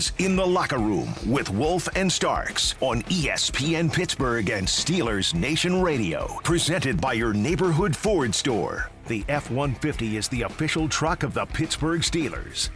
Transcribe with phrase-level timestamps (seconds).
[0.00, 5.82] Is In the Locker Room with Wolf and Starks on ESPN Pittsburgh and Steelers Nation
[5.82, 6.38] Radio.
[6.42, 8.88] Presented by your neighborhood Ford store.
[9.08, 12.70] The F 150 is the official truck of the Pittsburgh Steelers.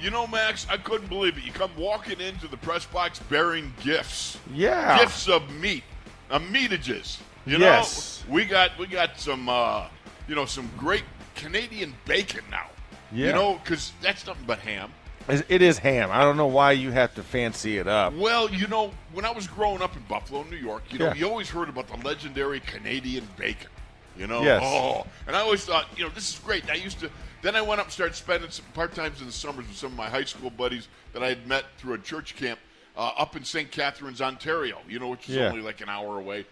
[0.00, 1.44] You know, Max, I couldn't believe it.
[1.44, 4.38] You come walking into the press box bearing gifts.
[4.54, 4.98] Yeah.
[4.98, 5.84] Gifts of meat.
[6.30, 7.18] Uh, meatages.
[7.44, 8.24] You Yes.
[8.26, 9.88] know, we got we got some uh,
[10.26, 11.04] you know, some great
[11.34, 12.68] Canadian bacon now.
[13.12, 13.26] Yeah.
[13.26, 14.90] You know, because that's nothing but ham.
[15.28, 16.10] It is ham.
[16.10, 18.14] I don't know why you have to fancy it up.
[18.14, 21.14] Well, you know, when I was growing up in Buffalo, New York, you know, Yeah.
[21.14, 23.68] you always heard about the legendary Canadian bacon.
[24.16, 24.62] You know, Yes.
[24.64, 26.62] oh, and I always thought, you know, this is great.
[26.62, 27.10] And I used to.
[27.42, 29.92] Then I went up and started spending some part times in the summers with some
[29.92, 32.58] of my high school buddies that I had met through a church camp
[32.96, 33.70] uh, up in St.
[33.70, 34.78] Catharines, Ontario.
[34.88, 35.50] You know, which is Yeah.
[35.50, 36.46] only like an hour away.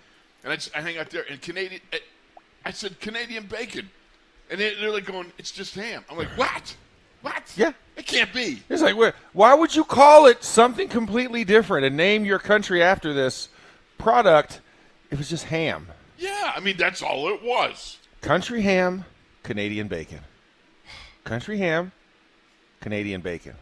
[0.45, 1.81] And I, just- I hang out there, and Canadian.
[1.93, 2.01] I,
[2.67, 3.91] I said Canadian bacon,
[4.51, 6.77] and they, they're like going, "It's just ham." I'm like, "What?
[7.27, 7.53] What?
[7.57, 7.73] Yeah.
[7.97, 11.97] it can't be." It's like, where- why would you call it something completely different and
[11.97, 13.49] name your country after this
[13.99, 14.61] product?
[15.11, 15.89] It was just ham.
[16.19, 17.99] Yeah, I mean that's all it was.
[18.21, 19.05] Country ham,
[19.43, 20.21] Canadian bacon.
[21.25, 21.93] Country ham,
[22.81, 23.55] Canadian bacon.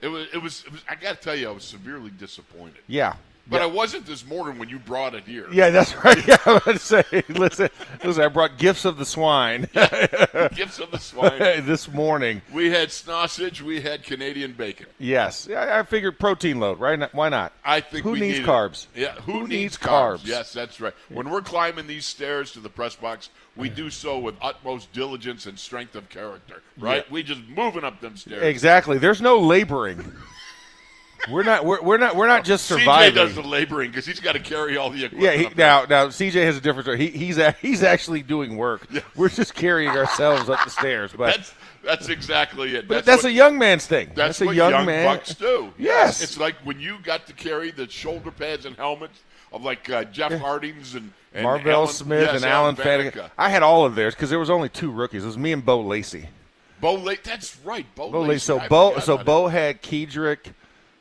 [0.00, 0.64] It was, it was.
[0.66, 0.82] It was.
[0.88, 2.82] I got to tell you, I was severely disappointed.
[2.86, 3.16] Yeah.
[3.50, 3.62] But yeah.
[3.64, 5.46] I wasn't this morning when you brought it here.
[5.50, 6.18] Yeah, that's right.
[6.28, 7.70] Yeah, I was to say, listen,
[8.04, 11.38] listen, I brought gifts of the swine Gifts of the swine.
[11.64, 12.42] this morning.
[12.52, 13.62] we had sausage.
[13.62, 14.86] We had Canadian bacon.
[14.98, 17.12] Yes, I, I figured protein load, right?
[17.14, 17.52] Why not?
[17.64, 18.86] I think Who we needs carbs?
[18.94, 20.18] Yeah, who, Who needs, needs carbs?
[20.18, 20.26] carbs?
[20.26, 20.94] Yes, that's right.
[21.08, 25.46] When we're climbing these stairs to the press box, we do so with utmost diligence
[25.46, 26.62] and strength of character.
[26.76, 27.04] Right?
[27.06, 27.12] Yeah.
[27.12, 28.42] We just moving up them stairs.
[28.42, 28.98] Exactly.
[28.98, 30.12] There's no laboring.
[31.30, 31.64] We're not.
[31.64, 32.16] We're, we're not.
[32.16, 33.12] We're not just surviving.
[33.12, 35.22] CJ does the laboring because he's got to carry all the equipment.
[35.40, 35.48] yeah.
[35.48, 36.98] He, now, now, CJ has a different story.
[36.98, 38.86] He, he's a, he's actually doing work.
[39.16, 41.12] We're just carrying ourselves up the stairs.
[41.16, 42.86] But that's that's exactly it.
[42.88, 44.10] but that's, what- a young man's thing.
[44.14, 45.06] That's, a what young, young man.
[45.06, 45.72] bucks do.
[45.78, 46.22] Yes.
[46.22, 49.20] it's like when you got to carry the shoulder pads and helmets
[49.52, 52.76] of like uh, Jeff Hartings and, and Marvel Alan- Smith yes, and Alan.
[52.76, 53.30] Faneca.
[53.36, 55.24] I had all of theirs because there was only two rookies.
[55.24, 56.28] It was me and Bo Lacey.
[56.80, 57.22] Bo Lacey.
[57.24, 58.28] That's right, Bo, Bo Lacey.
[58.28, 58.44] Lacey.
[58.44, 58.98] So I Bo.
[59.00, 60.52] So Bo had Keydrick.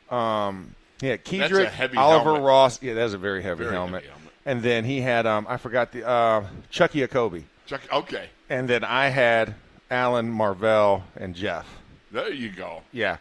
[0.10, 2.42] Um, yeah, Keydrick, Oliver helmet.
[2.44, 2.82] Ross.
[2.82, 4.04] Yeah, that's a very heavy, Very helmet.
[4.04, 4.34] heavy helmet.
[4.46, 7.44] And then he had um, I forgot the uh, Chukky Okobi.
[7.66, 9.54] Chuck, okay, And then I had
[9.92, 11.68] Alan Marvel and Jeff.
[12.12, 12.82] there you go.
[12.94, 13.18] Yeah.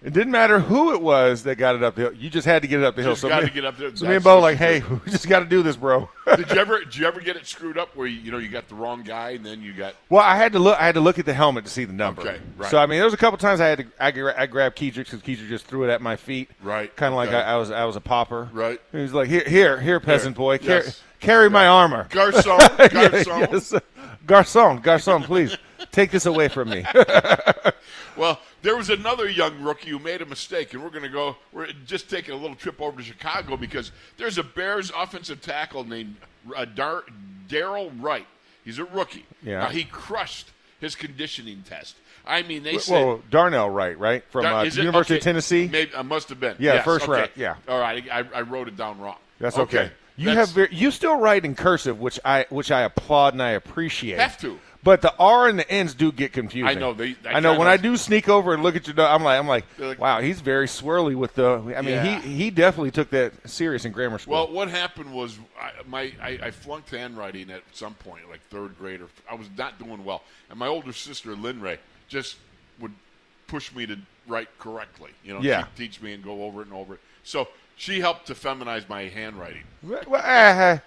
[0.00, 2.12] It didn't matter who it was that got it up the hill.
[2.12, 3.12] You just had to get it up the hill.
[3.12, 3.94] Just so gotta me, get up there.
[3.96, 6.08] So me and Bo like, hey, we just got to do this, bro.
[6.36, 6.78] did you ever?
[6.78, 9.02] Did you ever get it screwed up where you, you know you got the wrong
[9.02, 10.78] guy and then you got well, I had to look.
[10.80, 12.22] I had to look at the helmet to see the number.
[12.22, 12.70] Okay, right.
[12.70, 13.86] So I mean, there was a couple times I had to.
[13.98, 16.48] I, gra- I grabbed Keydrick because Keydrick just threw it at my feet.
[16.62, 17.38] Right, Kind of like okay.
[17.38, 17.72] I, I was.
[17.72, 18.48] I was a popper.
[18.52, 18.80] Right.
[18.92, 21.02] He was like, here, here, here, peasant boy, carry, yes.
[21.18, 22.06] carry my armor.
[22.10, 22.42] Garcon?
[22.46, 23.48] Yeah, Garcon?
[23.50, 23.74] yes.
[24.26, 25.56] Garcon, garcon, please
[25.98, 26.84] take this away from me.
[28.16, 31.36] Well, there was another young rookie who made a mistake, and we're going to go.
[31.52, 35.84] We're just taking a little trip over to Chicago because there's a Bears offensive tackle
[35.84, 36.16] named
[36.56, 37.04] uh, Dar-
[37.48, 38.26] Daryl Wright.
[38.64, 39.24] He's a rookie.
[39.40, 39.60] Yeah.
[39.60, 40.50] Now, he crushed
[40.80, 41.94] his conditioning test.
[42.26, 42.92] I mean, they said.
[43.06, 45.68] well, Darnell Wright, right from Dar- uh, University okay, of Tennessee.
[45.70, 46.56] Maybe I must have been.
[46.58, 47.20] Yeah, Yes, first okay.
[47.20, 47.54] round, yeah.
[47.68, 49.16] All right, I, I wrote it down wrong.
[49.38, 49.92] That's okay.
[50.16, 53.50] You That's- have you still write in cursive, which I which I applaud and I
[53.50, 54.18] appreciate.
[54.18, 54.58] Have to.
[54.84, 56.68] But the R and the N's do get confusing.
[56.68, 58.94] I know, they- I I know when I do sneak over and look at your.
[58.94, 61.56] note, I'm like, I'm like, like- wow, he's very swirly with the.
[61.76, 62.20] I mean, Yeah.
[62.20, 64.34] he he definitely took that serious in grammar school.
[64.34, 68.78] Well, what happened was I, my I, I flunked handwriting at some point, like third
[68.78, 70.22] grade, or I was not doing well.
[70.48, 72.36] And my older sister, Lynn Ray, just
[72.78, 72.92] would
[73.48, 73.98] push me to
[74.28, 75.10] write correctly.
[75.24, 75.64] You know, Yeah.
[75.64, 77.00] she'd teach me and go over it and over it.
[77.24, 79.62] So she helped to feminize my handwriting.
[79.88, 80.78] Uh, uh,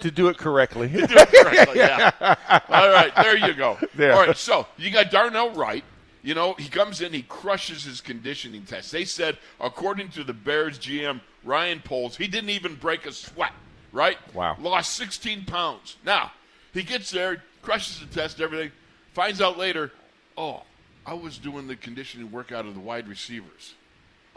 [0.00, 0.88] to do it correctly.
[0.88, 2.10] Do it correctly, yeah.
[2.70, 3.78] All right, there you go.
[3.94, 4.14] There.
[4.14, 5.84] All right, so you got Darnell Wright.
[6.22, 8.90] You know, he comes in, he crushes his conditioning test.
[8.90, 13.52] They said, according to the Bears GM Ryan Poles, he didn't even break a sweat.
[13.92, 14.16] Right?
[14.34, 14.56] Wow.
[14.58, 15.96] Lost 16 pounds.
[16.04, 16.32] Now
[16.72, 18.72] he gets there, crushes the test, everything.
[19.12, 19.92] Finds out later,
[20.36, 20.62] oh,
[21.04, 23.74] I was doing the conditioning workout of the wide receivers.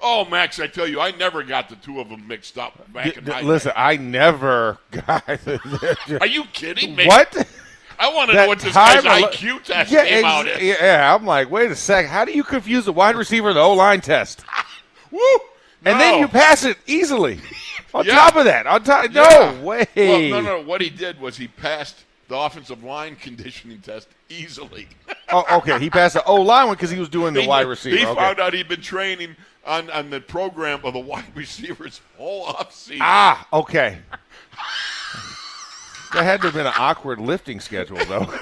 [0.02, 3.06] Oh, Max, I tell you, I never got the two of them mixed up back
[3.14, 3.76] D- in d- listen, day.
[3.76, 5.24] I never got.
[6.22, 7.06] Are you kidding me?
[7.08, 7.48] what?
[8.00, 10.62] I want to know what this guy's IQ test yeah, came ex- out.
[10.62, 12.06] Yeah, I'm like, wait a sec.
[12.06, 14.44] How do you confuse the wide receiver and the O line test?
[15.12, 15.20] Woo!
[15.86, 17.40] And then you pass it easily.
[17.94, 18.14] On Yeah.
[18.14, 19.62] top of that, on top, no Yeah.
[19.64, 19.88] way.
[19.96, 20.62] Well, no, no.
[20.62, 24.88] What he did was he passed the offensive line conditioning test easily.
[25.32, 27.66] Oh, okay, he passed the O line one because he was doing the He- wide
[27.66, 27.98] receiver.
[27.98, 28.14] He okay.
[28.20, 29.36] found out he'd been training
[29.70, 32.98] on, on the program of the wide receivers all offseason.
[33.02, 34.00] Ah, okay.
[36.14, 38.26] That had to have been an awkward lifting schedule, though.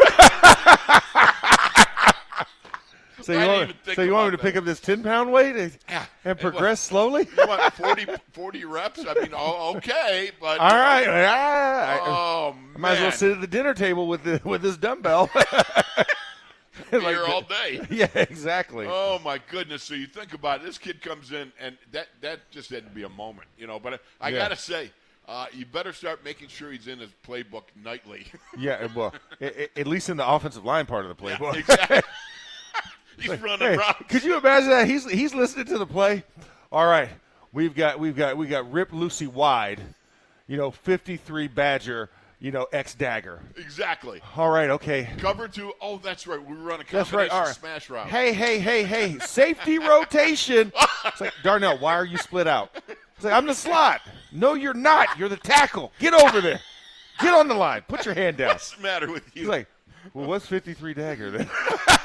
[3.21, 5.57] so you want, so you want me to about pick up this ten pound weight
[5.57, 6.05] and, Yeah.
[6.23, 7.27] and progress slowly?
[7.37, 9.05] You want 40, 40 reps?
[9.05, 13.41] I mean, oh, okay, but All right, I- Oh I might as well sit at
[13.41, 15.29] the dinner table with the, with this dumbbell.
[16.91, 17.81] Like here all day.
[17.89, 18.85] yeah, exactly.
[18.89, 19.83] Oh my goodness!
[19.83, 22.89] So you think about it, this kid comes in, and that that just had to
[22.91, 23.79] be a moment, you know.
[23.79, 24.37] But I, I Yeah.
[24.39, 24.91] gotta say,
[25.27, 28.27] uh, you better start making sure he's in his playbook nightly.
[28.57, 31.55] Yeah, well, i- i- at least in the offensive line part of the playbook.
[31.57, 32.01] exactly.
[33.19, 34.03] he's running Hey, routes.
[34.09, 34.87] could you imagine that?
[34.87, 36.23] He's he's listening to the play.
[36.71, 37.09] All right,
[37.53, 39.81] we've got we've got we got Rip Lucy wide,
[40.47, 43.39] you know, fifty three Badger, you know, X dagger.
[43.55, 44.21] Exactly.
[44.35, 45.09] All right, okay.
[45.17, 45.73] Cover two.
[45.81, 46.43] Oh, that's right.
[46.43, 47.31] We run a That's combination right.
[47.31, 47.55] All right.
[47.55, 48.07] smash route.
[48.07, 49.17] Hey, hey, hey, hey!
[49.19, 50.71] Safety rotation.
[51.05, 51.77] It's like Darnell.
[51.79, 52.75] Why are you split out?
[53.15, 54.01] It's like I'm the slot.
[54.31, 55.17] No, you're not.
[55.17, 55.91] You're the tackle.
[55.99, 56.59] Get over there.
[57.19, 57.81] Get on the line.
[57.87, 58.49] Put your hand down.
[58.49, 59.41] What's the matter with you?
[59.43, 59.67] He's like,
[60.13, 61.49] well, what's 53 dagger then?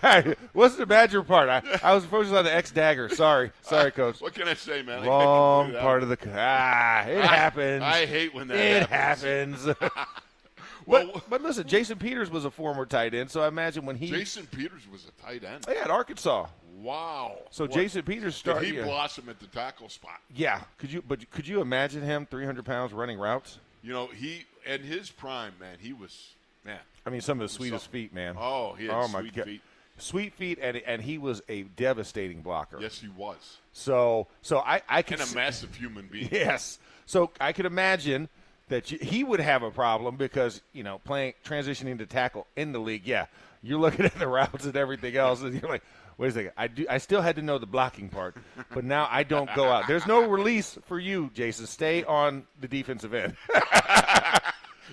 [0.00, 1.48] Hey, what's the Badger part?
[1.48, 3.08] I, I was focused on the X dagger.
[3.08, 4.20] Sorry, sorry, coach.
[4.20, 5.04] what can I say, man?
[5.04, 7.02] Wrong part of the ah.
[7.02, 7.24] It that.
[7.26, 7.82] happens.
[7.82, 9.64] I hate when that it happens.
[9.64, 9.92] happens.
[10.86, 13.96] Well, but, but listen, Jason Peters was a former tight end, so I imagine when
[13.96, 15.64] he Jason Peters was a tight end.
[15.68, 16.46] yeah at Arkansas.
[16.80, 17.36] Wow.
[17.50, 18.66] So What- Jason Peters Did started.
[18.66, 18.84] he yeah.
[18.84, 20.20] blossom at the tackle spot?
[20.34, 21.02] yeah, could you?
[21.06, 23.58] But could you imagine him 300 pounds running routes?
[23.82, 26.30] You know, he and his prime, man, he was
[26.64, 26.80] man.
[27.06, 28.34] I mean, some of the sweetest So- feet, man.
[28.38, 29.44] Oh, he had oh my sweet God.
[29.44, 29.60] feet.
[30.00, 32.78] Sweet feet, and and he was a devastating blocker.
[32.80, 36.28] Yes, he was, So so I I can and a massive human being.
[36.32, 36.78] Yes.
[37.06, 38.28] So I could imagine
[38.68, 42.72] that you, he would have a problem because you know playing transitioning to tackle in
[42.72, 43.06] the league.
[43.06, 43.26] Yeah,
[43.62, 45.82] you're looking at the routes and everything else, and you're like,
[46.18, 46.52] wait a second.
[46.56, 46.86] I do.
[46.88, 48.36] I still had to know the blocking part,
[48.72, 49.86] but now I don't go out.
[49.88, 51.66] There's no release for you, Jason.
[51.66, 53.36] Stay on the defensive end.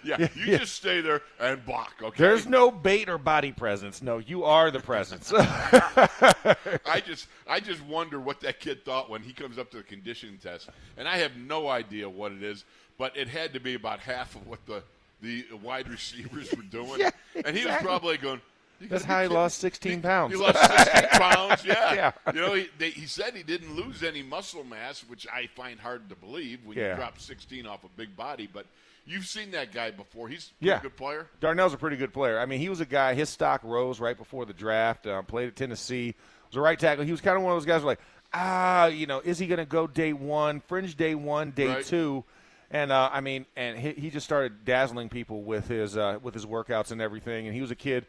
[0.03, 1.93] Yeah, you just stay there and block.
[2.01, 2.17] Okay.
[2.23, 4.01] There's no bait or body presence.
[4.01, 5.31] No, you are the presence.
[5.37, 9.83] I just, I just wonder what that kid thought when he comes up to the
[9.83, 12.65] conditioning test, and I have no idea what it is,
[12.97, 14.83] but it had to be about half of what the
[15.21, 17.43] the wide receivers were doing, Yeah, exactly.
[17.45, 18.39] and he was probably going.
[18.79, 20.31] "You That's how he lost me." 16 He- pounds.
[20.33, 21.65] He lost 16 pounds.
[21.65, 21.93] Yeah.
[21.93, 22.11] Yeah.
[22.33, 25.79] You know, he, they, he said he didn't lose any muscle mass, which I find
[25.79, 26.91] hard to believe when Yeah.
[26.91, 28.47] you drop 16 off a big body.
[28.51, 28.67] But
[29.07, 30.27] you've seen that guy before.
[30.27, 30.79] He's Yeah.
[30.81, 31.27] good player.
[31.39, 32.39] Darnell's a pretty good player.
[32.39, 33.13] I mean, he was a guy.
[33.13, 35.07] His stock rose right before the draft.
[35.07, 36.13] Uh, played at Tennessee.
[36.49, 37.03] Was a right tackle.
[37.05, 37.99] He was kind of one of those guys who like,
[38.33, 41.85] ah, you know, is he going to go day one, fringe day one, day Right.
[41.85, 42.23] two?
[42.69, 46.33] And uh, I mean, and he, he just started dazzling people with his uh, with
[46.33, 47.47] his workouts and everything.
[47.47, 48.05] And he was a kid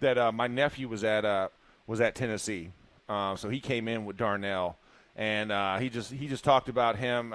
[0.00, 1.48] that uh, my nephew was at uh,
[1.86, 2.72] was at Tennessee,
[3.08, 4.78] uh, so he came in with Darnell,
[5.14, 7.32] and uh, he just he just talked about him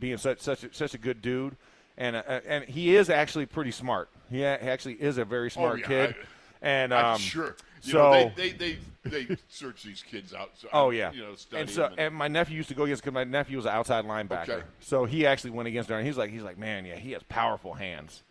[0.00, 1.56] being such such a, such a good dude,
[1.98, 4.08] and uh, and he is actually pretty smart.
[4.30, 7.18] He, a- he actually is a very smart Oh, yeah, kid, I- and um, I'm
[7.18, 7.56] sure.
[7.82, 10.50] You so know, they, they, they, they search these kids out.
[10.56, 12.84] So Oh yeah, You know, study and so and- and my nephew used to go
[12.84, 14.48] against because my nephew was an outside linebacker.
[14.48, 14.62] Okay.
[14.80, 16.04] So he actually went against Darnell.
[16.06, 18.22] He's like he's like man, yeah, he has powerful hands.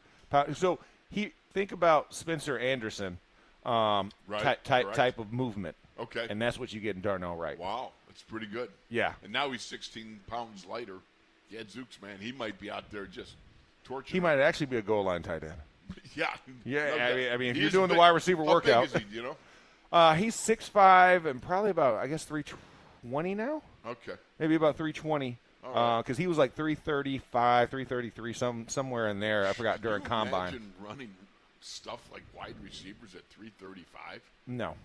[0.53, 0.79] So
[1.09, 3.19] he think about Spencer Anderson,
[3.65, 4.97] um, Right, type type correct.
[4.97, 5.75] type of movement.
[5.97, 6.27] Okay.
[6.29, 7.57] and that's what you get in Darnell Wright.
[7.57, 8.69] Wow, that's pretty good.
[8.89, 9.13] Yeah.
[9.23, 10.97] And now he's 16 pounds lighter.
[11.49, 13.35] Yeah, Zooks, man, he might be out there just
[13.85, 14.13] torturing.
[14.13, 15.53] He might actually be a goal line tight end.
[16.15, 16.27] yeah.
[16.65, 19.15] Yeah, No I mean- I mean, if you're doing the wide receiver workout- Big he,
[19.15, 19.37] you know?
[19.91, 22.43] Uh, he's six five and probably about I guess three
[23.07, 23.61] twenty now.
[23.87, 24.13] Okay.
[24.39, 25.75] maybe about 320 because
[26.09, 26.17] right.
[26.17, 31.09] he was like 335 333 some somewhere in there i forgot during combine Imagine running
[31.61, 34.21] stuff like wide receivers at 335.
[34.47, 34.75] no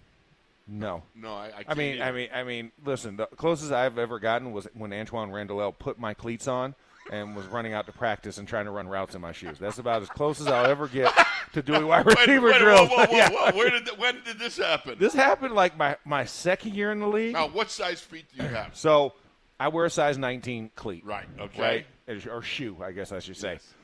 [0.68, 1.46] no No, I.
[1.46, 4.90] I, i mean i mean i mean listen the closest i've ever gotten was when
[4.90, 6.74] Antwaan Randle put my cleats on
[7.10, 9.78] and was running out to practice and trying to run routes in my shoes that's
[9.78, 11.12] about as close as i'll ever get
[11.52, 13.30] to doing wide receiver wait, drills Whoa, whoa, whoa, Yeah.
[13.30, 13.56] whoa.
[13.56, 14.96] Where did th- when did this happen?
[14.98, 18.42] this happened like my, my second year in the league now, what size feet do
[18.42, 18.70] you have?
[18.76, 19.14] so
[19.58, 21.26] i wear a size 19 cleat Right.
[21.40, 21.84] Okay.
[22.08, 23.74] right or shoe i guess i should say Yes.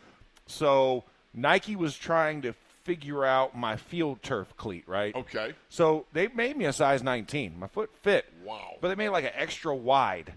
[0.47, 1.03] So
[1.35, 2.53] Nike was trying to
[2.85, 5.13] figure out my field turf cleat, right?
[5.15, 5.55] Okay.
[5.69, 7.59] So they made me a size 19.
[7.59, 8.25] My foot fit.
[8.45, 8.75] Wow.
[8.81, 10.33] But they made like an extra wide.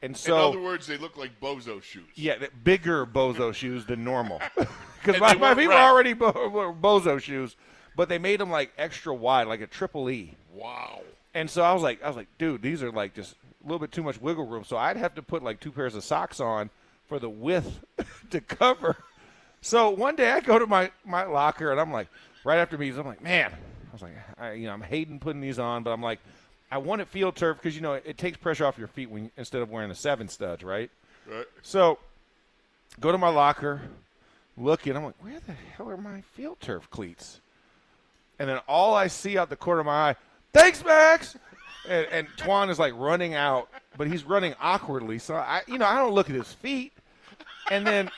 [0.00, 2.04] And so, In other words, they look like bozo shoes.
[2.14, 4.40] yeah, bigger bozo shoes than normal.
[5.00, 6.32] Because my, my feet were already bo-
[6.78, 7.54] bozo shoes,
[7.96, 10.34] but they made them like extra wide, like a triple E.
[10.52, 11.02] Wow.
[11.34, 13.78] And so I was like, I was like, dude, these are like just a little
[13.78, 14.64] bit too much wiggle room.
[14.64, 16.68] So I'd have to put like two pairs of socks on
[17.06, 17.80] for the width
[18.30, 18.96] to cover.
[19.60, 22.08] So one day I go to my my locker and I'm like,
[22.44, 25.40] right after meetings, I'm like, man, I was like, I, you know, I'm hating putting
[25.40, 26.18] these on, but I'm like,
[26.70, 29.10] I want it field turf because you know it, it takes pressure off your feet
[29.10, 30.90] when instead of wearing the seven studs, right?
[31.26, 31.46] Right.
[31.62, 31.98] So
[33.00, 33.82] go to my locker,
[34.56, 34.96] looking.
[34.96, 37.40] I'm like, where the hell are my field turf cleats?
[38.38, 40.16] And then all I see out the corner of my eye,
[40.52, 41.36] thanks, Max.
[41.88, 45.18] And, and Twan is like running out, but he's running awkwardly.
[45.18, 46.92] So I, you know, I don't look at his feet.
[47.70, 48.10] And then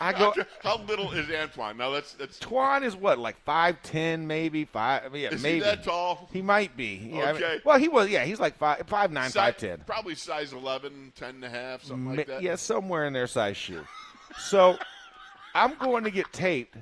[0.00, 0.32] I go.
[0.62, 1.76] How little is Antwaan?
[1.76, 5.02] Now that's that's Twan is what, like five ten, maybe five.
[5.04, 6.28] I mean, yeah, is maybe he that tall?
[6.32, 7.10] He might be.
[7.12, 7.60] Yeah, I mean- Okay.
[7.64, 8.08] well, he was.
[8.08, 9.78] Yeah, he's like five, five nine, Si- five ten.
[9.86, 12.42] Probably size 11, 10 and a half, something Ma- like that.
[12.42, 13.84] Yeah, somewhere in their size shoe.
[14.38, 14.78] So
[15.54, 16.76] I'm going to get taped.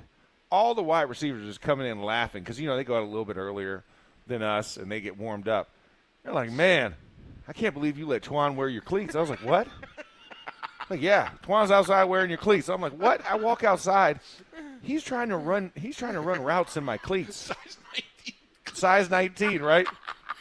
[0.51, 3.05] All the wide receivers is coming in laughing because you know they go out a
[3.07, 3.83] little bit earlier
[4.27, 5.69] than us and they get warmed up.
[6.23, 6.95] They're like, "Man,
[7.47, 9.67] I can't believe you let Twan wear your cleats." I was like, "What?"
[10.89, 12.69] Like, yeah, Twan's outside wearing your cleats.
[12.69, 14.19] I'm like, "What?" I walk outside.
[14.81, 15.71] He's trying to run.
[15.75, 18.33] He's trying to run routes in my cleats Size 19.
[18.73, 19.87] size 19, right?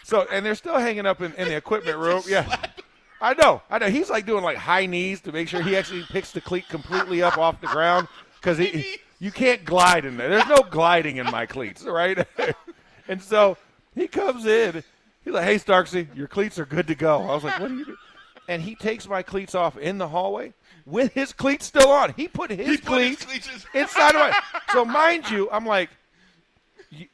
[0.05, 2.23] So, and they're still hanging up in, in the equipment room.
[2.29, 2.55] Yeah.
[3.21, 3.63] I know.
[3.71, 3.89] I know.
[3.89, 7.23] He's like doing like high knees to make sure he actually picks the cleat completely
[7.23, 8.07] up off the ground
[8.41, 10.29] because he, you can't glide in there.
[10.29, 12.25] There's no gliding in my cleats, right?
[13.09, 13.57] and so
[13.95, 14.85] he comes in.
[15.25, 17.23] He's like, hey, Starksy, your cleats are good to go.
[17.23, 17.97] I was like, what are you doing?
[18.49, 20.53] And he takes my cleats off in the hallway
[20.85, 22.15] with his cleats still on.
[22.17, 24.41] He put his He put his cleats cleats inside of my.
[24.73, 25.91] So mind you, I'm like,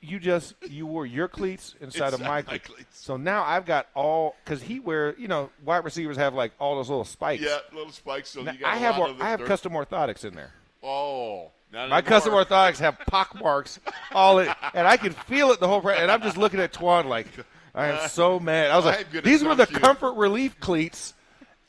[0.01, 2.67] you, just you wore your cleats inside, of Inside my my cleats.
[2.69, 2.99] cleats.
[3.01, 6.77] So now I've got all because he wear you know wide receivers have like all
[6.77, 7.43] those little spikes.
[7.43, 8.29] Yeah, little spikes.
[8.31, 9.49] So Now, you got I have lot or- of the I have dirt.
[9.49, 10.51] custom orthotics in there.
[10.83, 13.81] Oh, My custom orthotics have pock marks
[14.12, 15.87] all in, and I can feel it the whole.
[15.89, 17.27] And I'm just looking at Twan like
[17.75, 18.71] I am so mad.
[18.71, 19.79] I was like, these were the you.
[19.79, 21.15] comfort relief cleats,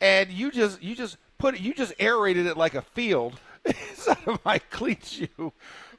[0.03, 4.17] and you just you just put it, you just aerated it like a field inside
[4.27, 5.53] of my cleat shoe.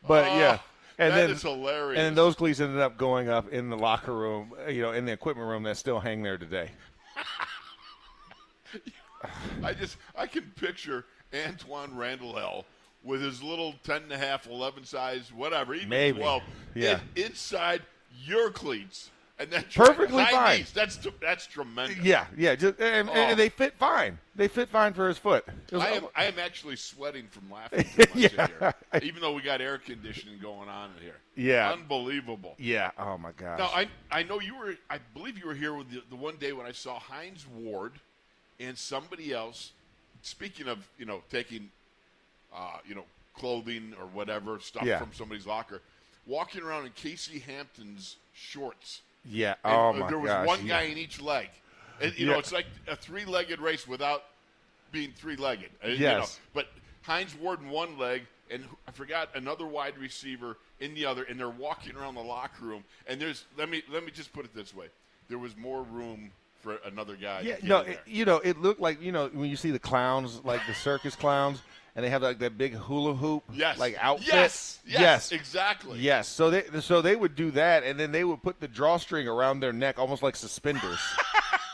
[0.06, 0.58] But Oh, yeah,
[0.98, 1.98] and that then is hilarious.
[1.98, 5.06] And then those cleats ended up going up in the locker room, you know, in
[5.06, 6.70] the equipment room that still hang there today.
[9.62, 12.66] I just I can picture Antwaan Randle El
[13.02, 16.18] with his little 10 and a half, 11 size, whatever, even Maybe.
[16.18, 16.42] 12,
[16.74, 17.00] Yeah.
[17.16, 17.82] in- inside
[18.24, 19.10] your cleats.
[19.36, 20.58] And then Perfectly fine.
[20.58, 20.70] knees.
[20.72, 21.98] That's that's tremendous.
[21.98, 23.12] Yeah, yeah, just, and, Oh.
[23.12, 24.18] and they fit fine.
[24.36, 25.44] They fit fine for his foot.
[25.72, 28.46] Was- I am, I am actually sweating from laughing as I sit Yeah.
[28.58, 31.16] here, even though we got air conditioning going on in here.
[31.36, 31.72] Yeah.
[31.72, 32.54] Unbelievable.
[32.58, 32.92] yeah.
[32.96, 33.58] Oh my gosh.
[33.58, 36.36] Now, I, I know you were, I believe you were here with the, the one
[36.36, 37.92] day when I saw Hines Ward
[38.60, 39.72] and somebody else,
[40.22, 41.70] speaking of, you know, taking,
[42.54, 43.04] uh, you know,
[43.36, 45.00] clothing or whatever, stuff Yeah.
[45.00, 45.80] from somebody's locker,
[46.24, 49.00] walking around in Casey Hampton's shorts.
[49.24, 49.54] Yeah.
[49.64, 50.46] Oh uh, my There was gosh.
[50.46, 50.80] one yeah.
[50.80, 51.48] guy in each leg.
[52.00, 54.24] And, you know, it's like a three-legged race without
[54.90, 55.70] being three-legged.
[55.84, 56.18] uh, you Yes.
[56.18, 56.42] know.
[56.52, 56.68] But
[57.02, 61.38] Hines Ward in one leg, and I forgot another wide receiver in the other, and
[61.38, 62.84] they're walking around the locker room.
[63.06, 64.86] And there's let me let me just put it this way:
[65.28, 67.40] there was more room for another guy.
[67.42, 70.44] Yeah, no, it, you know, it looked like you know when you see the clowns,
[70.44, 71.62] like the circus clowns,
[71.96, 74.26] and they have like that big hula hoop, yes, like outfit.
[74.28, 75.98] Yes, yes, yes, exactly.
[75.98, 76.28] Yes.
[76.28, 79.60] So they so they would do that, and then they would put the drawstring around
[79.60, 80.98] their neck, almost like suspenders,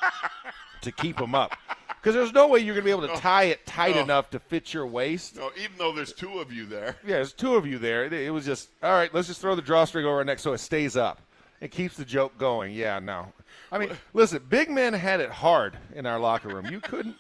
[0.83, 1.57] to keep them up.
[2.03, 4.03] Because there's no way you're going to be able to tie it tight No.
[4.03, 5.37] enough to fit your waist.
[5.37, 6.97] No, even though there's two of you there.
[7.05, 8.05] Yeah, there's two of you there.
[8.07, 9.13] It, it was just all right.
[9.13, 11.21] Let's just throw the drawstring over our neck so it stays up.
[11.61, 12.73] It keeps the joke going.
[12.73, 13.33] Yeah, no.
[13.71, 16.67] I mean, listen, big men had it hard in our locker room.
[16.67, 17.17] You couldn't,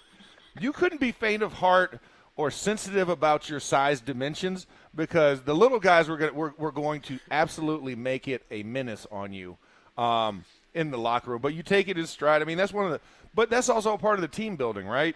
[0.59, 2.01] you couldn't be faint of heart
[2.41, 7.03] or sensitive about your size dimensions because the little guys were going were, were going
[7.03, 9.59] to absolutely make it a menace on you
[9.99, 10.43] um,
[10.73, 11.43] in the locker room.
[11.43, 12.41] But you take it in stride.
[12.41, 13.01] I mean, that's one of the.
[13.35, 15.15] But that's also a part of the team building, right?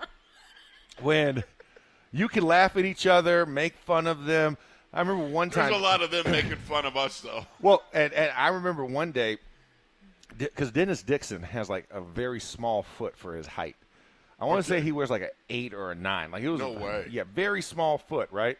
[1.00, 1.42] When
[2.12, 4.58] you can laugh at each other, make fun of them.
[4.92, 5.80] I remember one There's time.
[5.80, 7.46] a lot of them making fun of us, though.
[7.62, 9.38] Well, and, and I remember one day
[10.36, 13.76] because Dennis Dixon has like a very small foot for his height.
[14.40, 16.30] I want to say he wears like an eight or a nine.
[16.30, 17.06] Like he was No way.
[17.10, 18.58] Yeah, very small foot, right?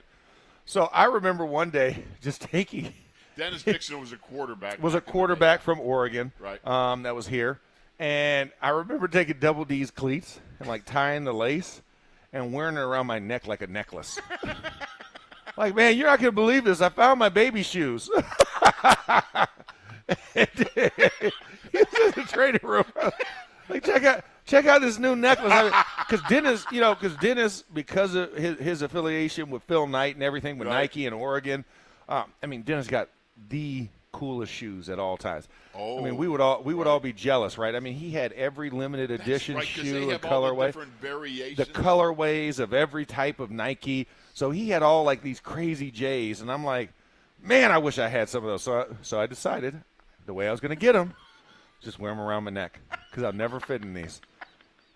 [0.66, 2.92] So I remember one day just taking
[3.36, 4.82] Dennis Dixon was a quarterback.
[4.82, 5.12] was a back in the day.
[5.12, 6.64] quarterback from Oregon, Right.
[6.66, 7.60] Um, that was here,
[7.98, 11.82] and I remember taking Double D's cleats and like tying the lace
[12.32, 14.20] and wearing it around my neck like a necklace.
[15.56, 16.80] like, man, you're not gonna believe this.
[16.80, 18.08] I found my baby shoes.
[20.32, 20.48] he was
[21.72, 22.84] in the training room.
[23.68, 25.52] like, check out, check out this new necklace.
[25.52, 30.14] I, because Dennis, you know, because Dennis, because of his, his affiliation with Phil Knight
[30.14, 30.80] and everything with Right.
[30.82, 31.64] Nike and Oregon,
[32.08, 33.08] um, I mean, Dennis got
[33.48, 35.48] the coolest shoes at all times.
[35.74, 37.74] Oh, I Oh, mean, we would all we would all be jealous, right?
[37.74, 42.60] I mean, he had every limited edition right, shoe and the colorway, different the colorways
[42.60, 44.06] of every type of Nike.
[44.34, 46.90] So he had all like these crazy J's, and I'm like,
[47.42, 48.62] man, I wish I had some of those.
[48.62, 49.80] So I, so I decided
[50.26, 51.14] the way I was going to get them,
[51.82, 52.78] just wear them around my neck
[53.10, 54.20] because I'll never fit in these.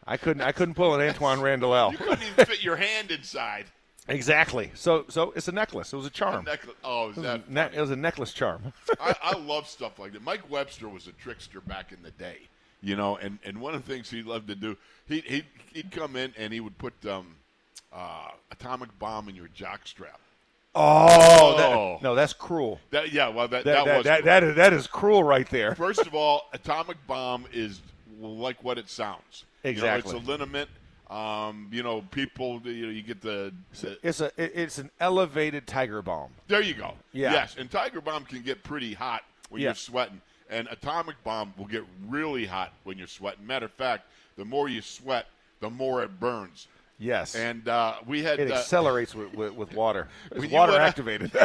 [0.09, 1.73] I couldn't I couldn't pull an Antwaan Randle.
[1.93, 3.67] You couldn't even fit your hand inside.
[4.09, 4.71] Exactly.
[4.75, 5.93] So so it's a necklace.
[5.93, 6.45] It was a charm.
[6.47, 6.75] Necklace.
[6.83, 8.73] Oh, is that Ne- it was a necklace charm.
[9.01, 10.23] I, I love stuff like that.
[10.25, 12.39] Mike Webster was a trickster back in the day,
[12.83, 15.91] you know, and, and one of the things he loved to do, he he'd, he'd
[15.91, 17.37] come in and he would put um,
[17.93, 20.19] uh, Atomic Balm in your jock strap.
[20.75, 21.99] Oh, that- Oh.
[22.03, 22.81] no, that's cruel.
[22.91, 25.49] That yeah, well that That that, that, was that, that is that is cruel right
[25.51, 25.75] there.
[25.75, 27.81] First of all, Atomic Balm is
[28.21, 29.45] like what it sounds.
[29.65, 30.11] Exactly.
[30.13, 30.69] You know, it's a liniment.
[31.11, 32.61] Um, you know, people.
[32.65, 33.53] You know, you get the,
[34.03, 36.31] It's a it's an elevated Tiger Balm.
[36.49, 36.95] There you go.
[37.13, 37.33] Yeah.
[37.33, 39.69] Yes, and Tiger Balm can get pretty hot when Yeah.
[39.69, 43.47] you're sweating, and Atomic Balm will get really hot when you're sweating.
[43.47, 44.05] Matter of fact,
[44.37, 45.27] the more you sweat,
[45.61, 46.69] the more it burns.
[46.99, 47.35] Yes.
[47.35, 50.09] And uh, we had it uh, accelerates with, with, with water.
[50.33, 51.31] It's water activated.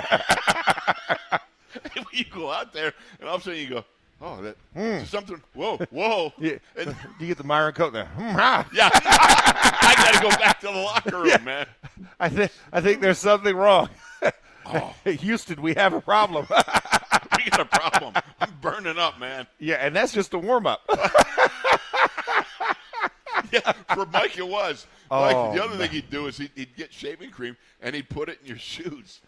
[2.12, 3.86] you go out there, and all of a sudden you go,
[4.24, 6.34] "Oh, that something." Whoa, whoa!
[6.40, 6.54] Yeah.
[6.78, 8.06] And, you get the Myron coat there.
[8.06, 8.68] Hmm, ha.
[8.74, 11.38] yeah, I got to go back to the locker room, Yeah.
[11.40, 11.68] man.
[12.20, 13.90] I think I think there's something wrong.
[14.66, 14.94] Oh.
[15.04, 16.48] Houston, we have a problem.
[16.50, 18.14] We got a problem.
[18.40, 19.46] I'm burning up, man.
[19.60, 20.82] yeah, and that's just a warm up.
[23.52, 24.88] Yeah, for Mike it was.
[25.12, 28.10] Mike, Oh, the other thing he'd do is he'd, he'd get shaving cream and he'd
[28.10, 29.22] put it in your shoes.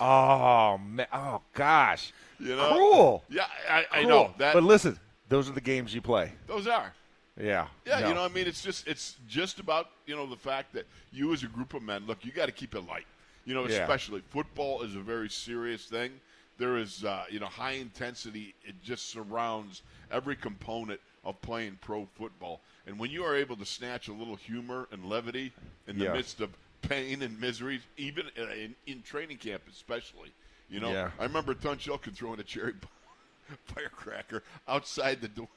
[0.00, 1.06] Oh man.
[1.12, 2.12] Oh gosh.
[2.38, 3.24] You know, Cruel.
[3.28, 4.54] Yeah, I, I know that.
[4.54, 6.32] But listen, those are the games you play.
[6.46, 6.92] those are.
[7.40, 7.66] Yeah.
[7.86, 8.08] Yeah, No.
[8.08, 11.32] you know, I mean, it's just it's just about you know the fact that you
[11.32, 13.06] as a group of men, look, you got to keep it light.
[13.44, 13.80] You know, Yeah.
[13.82, 16.12] especially football is a very serious thing.
[16.58, 18.54] There is uh, you know high intensity.
[18.64, 22.60] It just surrounds every component of playing pro football.
[22.86, 25.52] And when you are able to snatch a little humor and levity
[25.86, 26.12] in the Yeah.
[26.12, 26.50] midst of
[26.82, 30.32] pain and misery, even in, in, in training camp, especially,
[30.68, 31.10] you know, Yeah.
[31.18, 32.74] I remember Tunch Ilkin throwing a cherry
[33.64, 35.48] firecracker outside the door.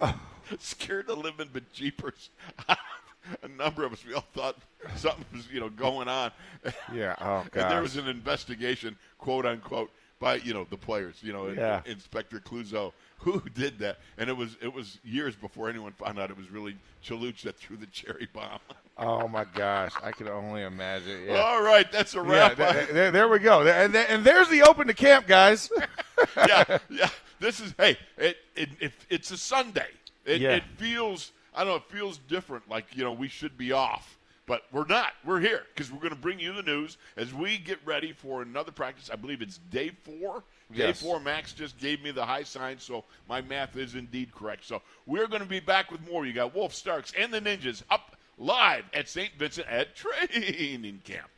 [0.58, 2.28] scared the living bejeepers.
[2.68, 4.56] a number of us, we all thought
[4.96, 6.30] something was, you know, going on.
[6.92, 7.14] Yeah.
[7.20, 11.48] Oh and there was an investigation, quote unquote, by you know the players, you know,
[11.48, 11.80] Yeah.
[11.86, 12.92] Inspector Clouseau,
[13.24, 16.50] who did that, and it was it was years before anyone found out it was
[16.50, 18.58] really Chaluch that threw the cherry bomb.
[18.98, 21.24] Oh my gosh, I can only imagine.
[21.26, 21.36] Yeah.
[21.40, 22.56] All right, that's a Yeah, wrap.
[22.88, 23.66] th- there, we go.
[23.66, 25.70] And, there- and there's the open to camp, guys.
[26.36, 27.08] yeah, yeah.
[27.40, 29.88] This is hey, it, it, it it's a Sunday.
[30.24, 30.56] It, Yeah.
[30.56, 32.68] it feels I don't know, it feels different.
[32.68, 35.12] Like you know, we should be off, but we're not.
[35.24, 38.42] We're here because we're going to bring you the news as we get ready for
[38.42, 39.10] another practice.
[39.12, 40.44] I believe it's day four.
[40.72, 41.00] Yes.
[41.00, 41.20] Day four.
[41.20, 44.64] Max just gave me the high sign, so my math is indeed correct.
[44.64, 46.26] So we're going to be back with more.
[46.26, 49.32] You got Wolf Starks and the Ninjas up live at St.
[49.38, 51.28] Vincent at training camp.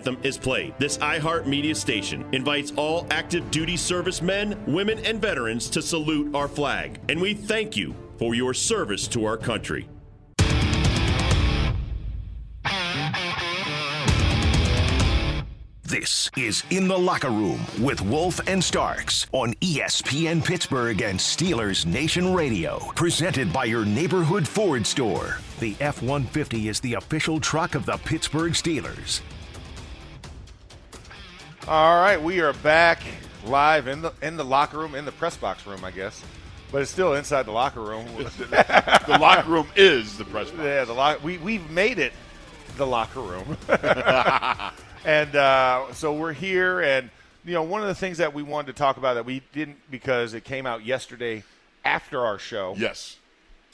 [0.00, 0.74] Anthem is played.
[0.78, 6.48] This iHeart Media station invites all active duty servicemen, women, and veterans to salute our
[6.48, 6.98] flag.
[7.08, 9.88] And we thank you for your service to our country.
[15.94, 21.86] This is In the Locker Room with Wolf and Starks on ESPN Pittsburgh and Steelers
[21.86, 22.80] Nation Radio.
[22.96, 25.38] Presented by your neighborhood Ford store.
[25.60, 29.20] The F 150 is the official truck of the Pittsburgh Steelers.
[31.68, 33.00] All right, we are back
[33.44, 36.24] live in the in the locker room, in the press box room, I guess,
[36.72, 38.04] but it's still inside the locker room.
[38.16, 40.64] the locker room is the press box.
[40.64, 41.22] yeah, the lock.
[41.22, 42.12] We we've made it
[42.78, 43.56] the locker room,
[45.04, 46.80] and uh, so we're here.
[46.80, 47.10] And
[47.44, 49.78] you know, one of the things that we wanted to talk about that we didn't
[49.90, 51.44] because it came out yesterday
[51.84, 52.74] after our show.
[52.76, 53.18] Yes.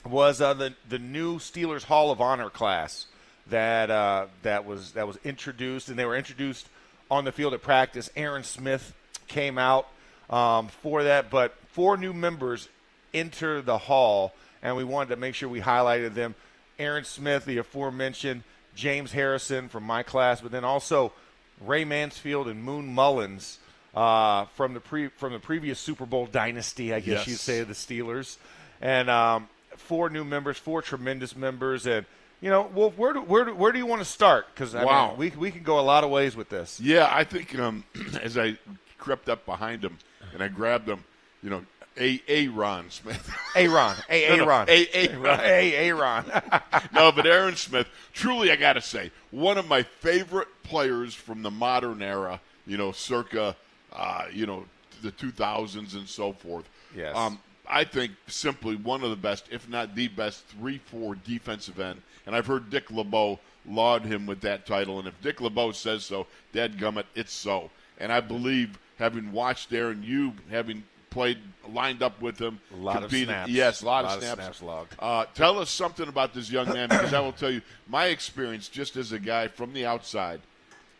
[0.04, 3.06] was uh, the the new Steelers Hall of Honor class
[3.48, 6.68] that uh, that was that was introduced, and they were introduced
[7.10, 8.08] on the field at practice.
[8.16, 8.94] Aaron Smith
[9.28, 9.88] came out
[10.28, 12.68] um, for that, but four new members
[13.12, 16.34] enter the hall, and we wanted to make sure we highlighted them.
[16.78, 18.42] Aaron Smith, the aforementioned,
[18.80, 21.12] James Harrison from my class, but then also
[21.60, 23.58] Ray Mansfield and Moon Mullins
[23.94, 27.28] uh, from the pre from the previous Super Bowl dynasty, I guess Yes.
[27.28, 28.38] you'd say, of the Steelers,
[28.80, 32.06] and um, four new members, four tremendous members, and
[32.40, 34.46] you know, Wolf, where do where do, where do you want to start?
[34.54, 35.14] Because Wow.
[35.18, 36.80] we we can go a lot of ways with this.
[36.80, 37.84] Yeah, I think um,
[38.22, 38.56] as I
[38.96, 39.98] crept up behind him
[40.32, 41.04] and I grabbed him,
[41.42, 41.62] you know,
[41.98, 43.30] A A Ron Smith.
[43.56, 46.24] Aaron, A Aaron, A- A- A Aaron.
[46.94, 51.42] no, but Aaron Smith, truly, I got to say, one of my favorite players from
[51.42, 52.40] the modern era.
[52.66, 53.56] You know, circa,
[53.92, 54.64] uh, you know,
[55.02, 56.68] the 2000s and so forth.
[56.94, 57.16] Yes.
[57.16, 62.02] Um, I think simply one of the best, if not the best, three-four defensive end.
[62.26, 64.98] And I've heard Dick LeBeau laud him with that title.
[64.98, 67.70] And if Dick LeBeau says so, Dad Gummit, it's so.
[67.98, 72.96] And I believe, having watched Aaron, you having played lined up with him, A lot
[72.96, 73.50] of competed- snaps.
[73.50, 74.40] Yes, a lot, A lot of of snaps.
[74.40, 74.94] snaps logged.
[74.98, 78.68] Uh, tell us something about this young man because I will tell you my experience
[78.68, 80.40] just as a guy from the outside.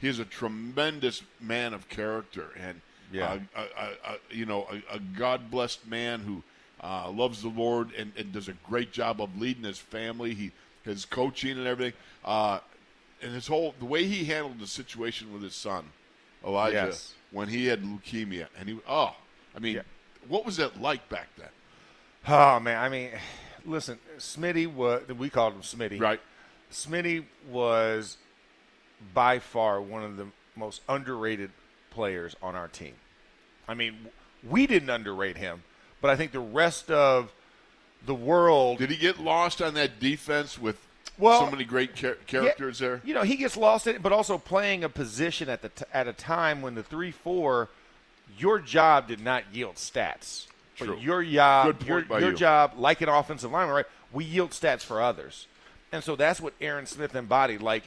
[0.01, 2.81] He is a tremendous man of character and
[3.13, 3.39] Yeah.
[3.57, 6.43] uh, a, a, a, you know a, a God blessed man who
[6.83, 10.35] uh, loves the Lord and, and does a great job of leading his family.
[10.35, 10.53] He
[10.85, 11.93] his coaching and everything,
[12.25, 12.61] uh,
[13.23, 15.85] and his whole the way he handled the situation with his son
[16.45, 17.15] Elijah Yes.
[17.33, 19.15] when he had leukemia and he oh
[19.55, 19.83] I mean Yeah.
[20.29, 21.49] What was that like back then?
[22.29, 23.11] oh man, I mean,
[23.65, 26.01] listen, Smitty was we called him Smitty.
[26.01, 26.21] Right.
[26.73, 28.17] Smitty was
[29.15, 31.51] by far one of the most underrated
[31.91, 32.95] players on our team.
[33.67, 33.97] I mean,
[34.49, 35.63] we didn't underrate him,
[36.01, 37.33] but I think the rest of
[38.07, 40.87] the world Did he get lost on that defense with
[41.19, 43.01] Well, so many great char- characters there?
[43.05, 45.85] You know, he gets lost in it, but also playing a position at the t-
[45.93, 47.69] at a time when the three four,
[48.39, 50.47] your job did not yield stats.
[50.79, 52.37] But Your job, your, your you.
[52.37, 53.87] job, like an offensive lineman, right?
[54.13, 55.47] We yield stats for others,
[55.93, 57.61] and so that's what Aaron Smith embodied.
[57.61, 57.85] Like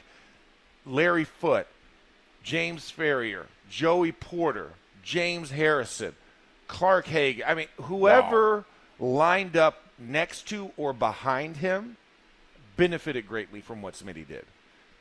[0.86, 1.66] Larry Foote,
[2.44, 4.70] James Farrior, Joey Porter,
[5.02, 6.14] James Harrison,
[6.68, 7.42] Clark Hague.
[7.44, 8.64] I mean, whoever
[9.00, 11.96] lined up next to or behind him
[12.76, 14.44] benefited greatly from what Smitty did.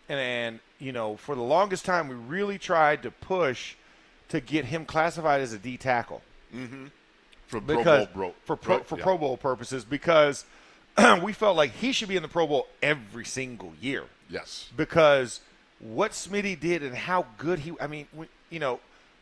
[0.09, 3.75] And, and, you know, for the longest time, we really tried to push
[4.33, 6.21] to get him classified as a D tackle
[6.53, 6.87] mm-hmm.
[7.47, 8.33] For because Pro Bowl, bro.
[8.45, 9.03] for pro, Right, for yeah.
[9.03, 10.43] Pro Bowl purposes because
[11.21, 14.69] we felt like he should be in the Pro Bowl every single year Yes.
[14.75, 15.39] because
[15.79, 17.73] what Smitty did and how good he.
[17.79, 18.79] I mean, we, you know,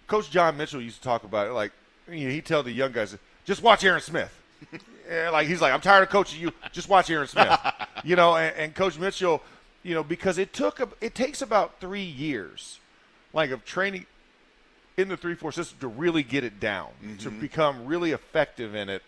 [0.07, 1.51] Coach John Mitchell used to talk about it.
[1.51, 1.71] Like
[2.09, 4.33] you know, he'd tell the young guys, "Just watch Aaron Smith."
[5.09, 6.53] Yeah, like he's like, "I'm tired of coaching you.
[6.71, 7.59] Just watch Aaron Smith."
[8.05, 9.41] you know, and, and Coach Mitchell,
[9.83, 12.79] you know, because it took a, it takes about three years,
[13.33, 14.05] like of training
[14.97, 18.89] in the three four system to really get it down to become really effective in
[18.89, 19.01] it.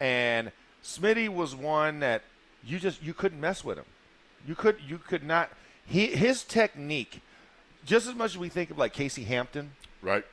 [0.00, 0.52] And
[0.84, 2.22] Smitty was one that
[2.64, 3.84] you just you couldn't mess with him.
[4.46, 5.50] You could you could not.
[5.84, 7.20] He his technique,
[7.84, 10.24] just as much as we think of like Casey Hampton, Right.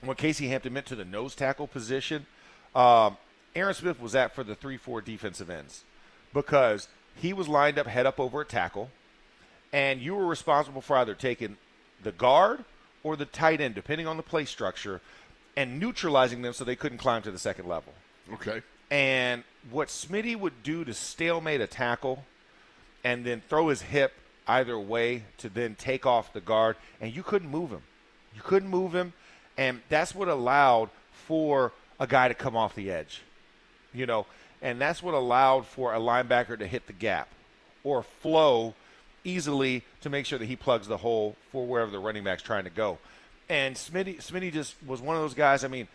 [0.00, 2.26] when Casey Hampton meant to the nose tackle position,
[2.74, 3.16] um,
[3.54, 5.84] Aaron Smith was that for the three four defensive ends
[6.34, 8.90] because he was lined up head up over a tackle,
[9.72, 11.56] and you were responsible for either taking
[12.02, 12.64] the guard
[13.04, 15.00] or the tight end, depending on the play structure,
[15.56, 17.92] and neutralizing them so they couldn't climb to the second level.
[18.32, 18.62] Okay.
[18.90, 22.24] And what Smitty would do to stalemate a tackle
[23.04, 24.12] and then throw his hip
[24.46, 27.82] either way to then take off the guard, and you couldn't move him.
[28.34, 29.12] You couldn't move him,
[29.56, 33.22] and that's what allowed for a guy to come off the edge.
[33.92, 34.26] You know,
[34.60, 37.28] and that's what allowed for a linebacker to hit the gap
[37.84, 38.74] or flow
[39.24, 42.64] easily to make sure that he plugs the hole for wherever the running back's trying
[42.64, 42.98] to go.
[43.48, 45.64] And Smitty, Smitty just was one of those guys.
[45.64, 45.88] I mean,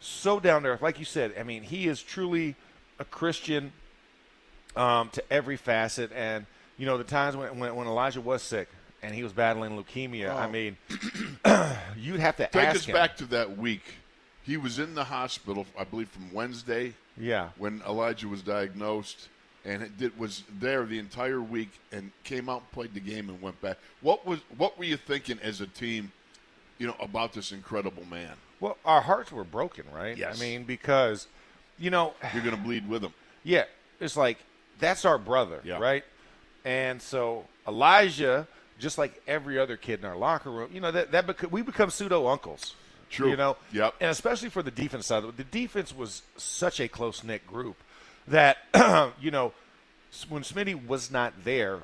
[0.00, 1.32] so down there, like you said.
[1.38, 2.56] I mean, he is truly
[2.98, 3.72] a Christian
[4.76, 6.10] um, to every facet.
[6.14, 6.46] And
[6.78, 8.68] you know, the times when, when when Elijah was sick
[9.02, 10.50] and he was battling leukemia, I Oh.
[10.50, 10.76] mean,
[11.96, 12.94] you'd have to Take us him.
[12.94, 13.82] back to that week.
[14.42, 19.28] He was in the hospital, I believe, from Wednesday Yeah, when Elijah was diagnosed,
[19.64, 23.28] and it did, was there the entire week, and came out and played the game
[23.28, 23.78] and went back.
[24.00, 26.12] What was what were you thinking as a team,
[26.78, 28.32] you know, about this incredible man?
[28.60, 30.16] well, our hearts were broken, right?
[30.18, 30.38] Yes.
[30.38, 31.26] I mean, because
[31.78, 33.14] you know, You're going to bleed with him.
[33.42, 33.64] Yeah,
[34.00, 34.38] it's like
[34.78, 35.78] that's our brother, Yeah.
[35.78, 36.04] right?
[36.64, 38.46] And so Elijah,
[38.78, 41.62] just like every other kid in our locker room, you know that that bec- we
[41.62, 42.74] become pseudo uncles.
[43.08, 43.30] True.
[43.30, 43.56] You know.
[43.72, 43.94] Yep.
[44.00, 47.76] And especially for the defense side, the defense was such a close knit group
[48.30, 48.58] that
[49.20, 49.52] you know
[50.28, 51.80] when Smitty was not there.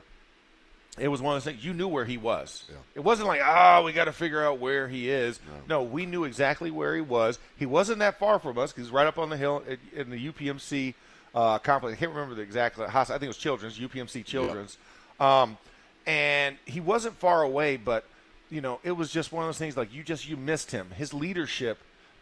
[0.98, 2.64] It was one of those things you knew where he was.
[2.94, 5.38] It wasn't like, oh, we got to figure out where he is.
[5.68, 5.82] No.
[5.82, 7.38] we knew exactly where he was.
[7.58, 10.08] He wasn't that far from us because he's right up on the hill in- in
[10.08, 10.94] the UPMC
[11.34, 11.94] uh, complex.
[11.94, 13.14] I can't remember the exact hospital.
[13.14, 14.78] I think it was Children's UPMC Children's,
[15.20, 15.58] um,
[16.06, 17.76] and he wasn't far away.
[17.76, 18.06] But
[18.48, 20.92] you know, it was just one of those things like you just you missed him.
[20.96, 21.76] His leadership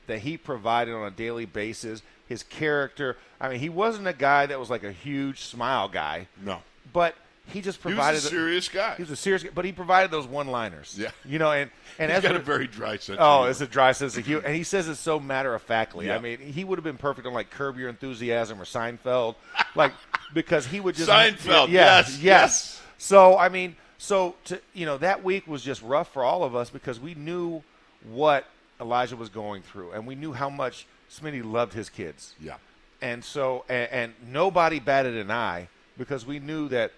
[0.08, 3.16] that he provided on a daily basis, his character.
[3.40, 6.62] I mean, he wasn't a guy that was like a huge smile guy No.
[6.92, 7.14] but
[7.46, 8.94] he just He was provided a serious guy.
[8.96, 10.96] He was a serious, guy, but he provided those one-liners.
[10.98, 11.10] Yeah.
[11.26, 13.18] you know, and and He's as got a very dry sense.
[13.20, 16.06] Oh, it's a dry sense of humor, and he says it so matter of factly.
[16.06, 16.16] Yeah.
[16.16, 19.34] I mean, he would have been perfect on like Curb Your Enthusiasm or Seinfeld,
[19.74, 19.92] like
[20.32, 22.20] because he would just Seinfeld, yeah, yes, yes.
[22.22, 22.82] yes.
[22.96, 26.56] So I mean, so to you know, that week was just rough for all of
[26.56, 27.62] us because we knew
[28.08, 28.46] what
[28.80, 32.34] Elijah was going through, and we knew how much Smitty loved his kids.
[32.40, 32.56] yeah.
[33.02, 36.92] And so, and, and nobody batted an eye because we knew that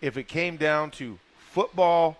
[0.00, 1.18] if it came down to
[1.50, 2.16] football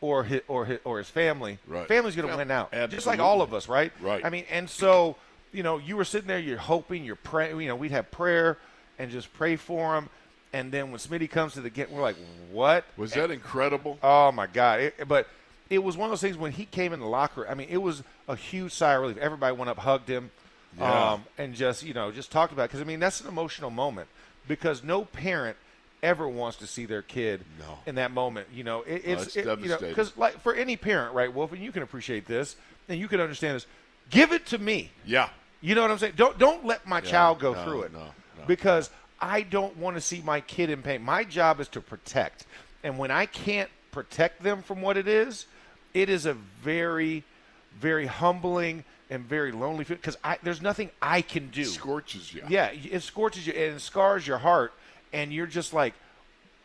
[0.00, 1.86] or his, or his, or his family, Right.
[1.86, 2.72] family's going to win out.
[2.90, 3.92] Just like all of us, right?
[4.00, 4.24] Right.
[4.24, 5.16] I mean, and so,
[5.52, 8.58] you know, you were sitting there, you're hoping, you're praying, you know, we'd have prayer
[8.98, 10.08] and just pray for him.
[10.52, 12.16] And then when Smitty comes to the game, we're like,
[12.50, 12.84] what?
[12.96, 13.98] Was that incredible?
[14.02, 14.80] Oh my God!
[14.80, 15.28] It, but
[15.68, 17.46] it was one of those things when he came in the locker.
[17.46, 19.18] I mean, it was a huge sigh of relief.
[19.18, 20.30] Everybody went up, hugged him,
[20.78, 21.12] Yeah.
[21.12, 22.68] um, and just you know just talked about.
[22.68, 24.08] Because I mean, that's an emotional moment
[24.46, 25.56] because no parent
[26.02, 27.78] ever wants to see their kid No.
[27.86, 28.48] in that moment.
[28.54, 31.52] You know, it, it's it's it, you know because like for any parent, right, Wolf,
[31.52, 32.56] and you can appreciate this
[32.88, 33.66] and you can understand this.
[34.10, 34.90] Give it to me.
[35.04, 35.28] Yeah.
[35.60, 36.14] You know what I'm saying?
[36.16, 38.44] Don't don't let my child go no, through it no, no.
[38.46, 41.02] because I don't want to see my kid in pain.
[41.02, 42.46] My job is to protect,
[42.84, 45.46] and when I can't protect them from what it is,
[45.94, 47.24] it is a very,
[47.80, 51.64] very humbling and very lonely because there's nothing I can do.
[51.64, 52.42] Scorches you.
[52.48, 54.72] Yeah, it scorches you and it scars your heart,
[55.12, 55.94] and you're just like,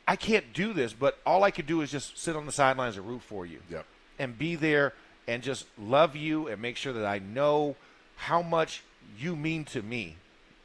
[0.07, 2.97] I can't do this, but all I could do is just sit on the sidelines
[2.97, 3.85] and root for you Yep.
[4.19, 4.93] and be there
[5.27, 7.77] and just love you and make sure that I know
[8.17, 8.83] how much
[9.17, 10.17] you mean to me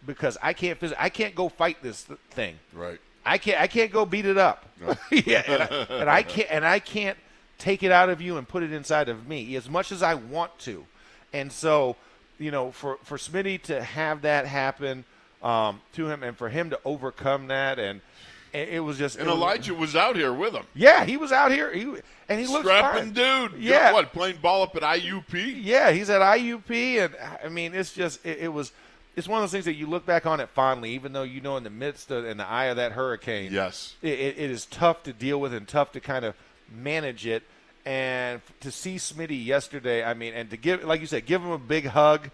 [0.05, 2.59] because I can't I can't go fight this th- thing.
[2.73, 2.99] Right.
[3.25, 4.65] I can't I can't go beat it up.
[5.13, 5.67] yeah, and I,
[6.01, 7.17] and I can't and I can't
[7.59, 10.15] take it out of you and put it inside of me as much as I
[10.15, 10.85] want to.
[11.33, 11.97] And so,
[12.39, 15.05] you know, for for Smitty to have that happen
[15.43, 18.01] um, to him and for him to overcome that and
[18.55, 20.65] it, was just And it was- Elijah was out here with him.
[20.75, 21.71] yeah, he was out here.
[21.73, 21.83] He
[22.31, 23.51] and he looked Strapping fine.
[23.53, 23.61] dude.
[23.61, 23.93] Yeah.
[23.93, 25.61] What, playing ball up at IUP?
[25.63, 27.15] Yeah, he's at IUP, and
[27.45, 28.73] I mean, it's just it, it was.
[29.17, 31.41] It's one of those things that you look back on it fondly, even though you
[31.41, 33.95] know in the midst of in the eye of that hurricane, Yes.
[34.01, 36.35] it, it is tough to deal with and tough to kind of
[36.73, 37.43] manage it.
[37.89, 41.53] And to see Smitty yesterday, I mean, and to give, like you said, give him
[41.53, 42.29] a big hug,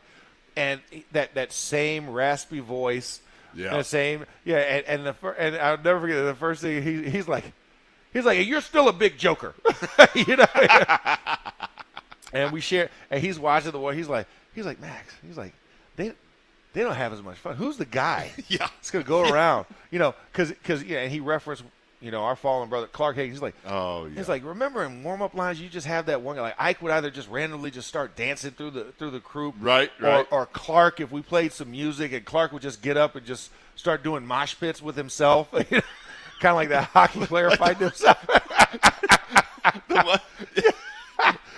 [0.57, 0.81] and
[1.13, 3.21] that that same raspy voice,
[3.55, 3.77] Yeah.
[3.77, 7.09] the same, yeah, and, and the fir- and I'll never forget the first thing he,
[7.09, 7.45] he's like,
[8.13, 9.55] he's like, you're still a big joker,
[10.17, 10.47] you know.
[12.33, 13.93] and we share, and he's watching the war.
[13.93, 15.15] He's like, he's like Max.
[15.25, 15.55] He's like,
[15.95, 16.13] they
[16.73, 17.55] they don't have as much fun.
[17.55, 18.33] Who's the guy?
[18.49, 18.69] Yeah.
[18.81, 21.63] it's gonna go around, you know, because because yeah, and he referenced,
[22.05, 23.31] you know, our fallen brother Clark Haggans.
[23.33, 24.17] He's like, Oh, yeah.
[24.17, 26.43] He's like, remember in warm up lines, you just have that one guy.
[26.43, 29.91] Like Ike would either just randomly just start dancing through the through the crew, Right,
[30.01, 30.27] or, right.
[30.31, 33.51] Or Clark, if we played some music, and Clark would just get up and just
[33.75, 35.83] start doing mosh pits with himself, kind
[36.45, 38.19] of like that hockey player fighting himself.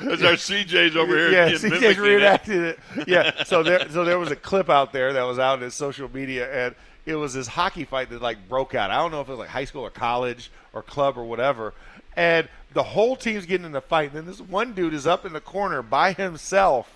[0.01, 1.31] As our CJ's over here.
[1.33, 2.79] yeah, CJ's mimicking it.
[2.97, 3.09] it.
[3.09, 5.75] Yeah, so there, so there was a clip out there that was out in his
[5.75, 6.75] social media, and
[7.07, 8.91] it was this hockey fight that like broke out.
[8.91, 11.73] I don't know if it was like high school or college or club or whatever,
[12.17, 14.11] and the whole team's getting in the fight.
[14.11, 16.95] And then this one dude is up in the corner by himself,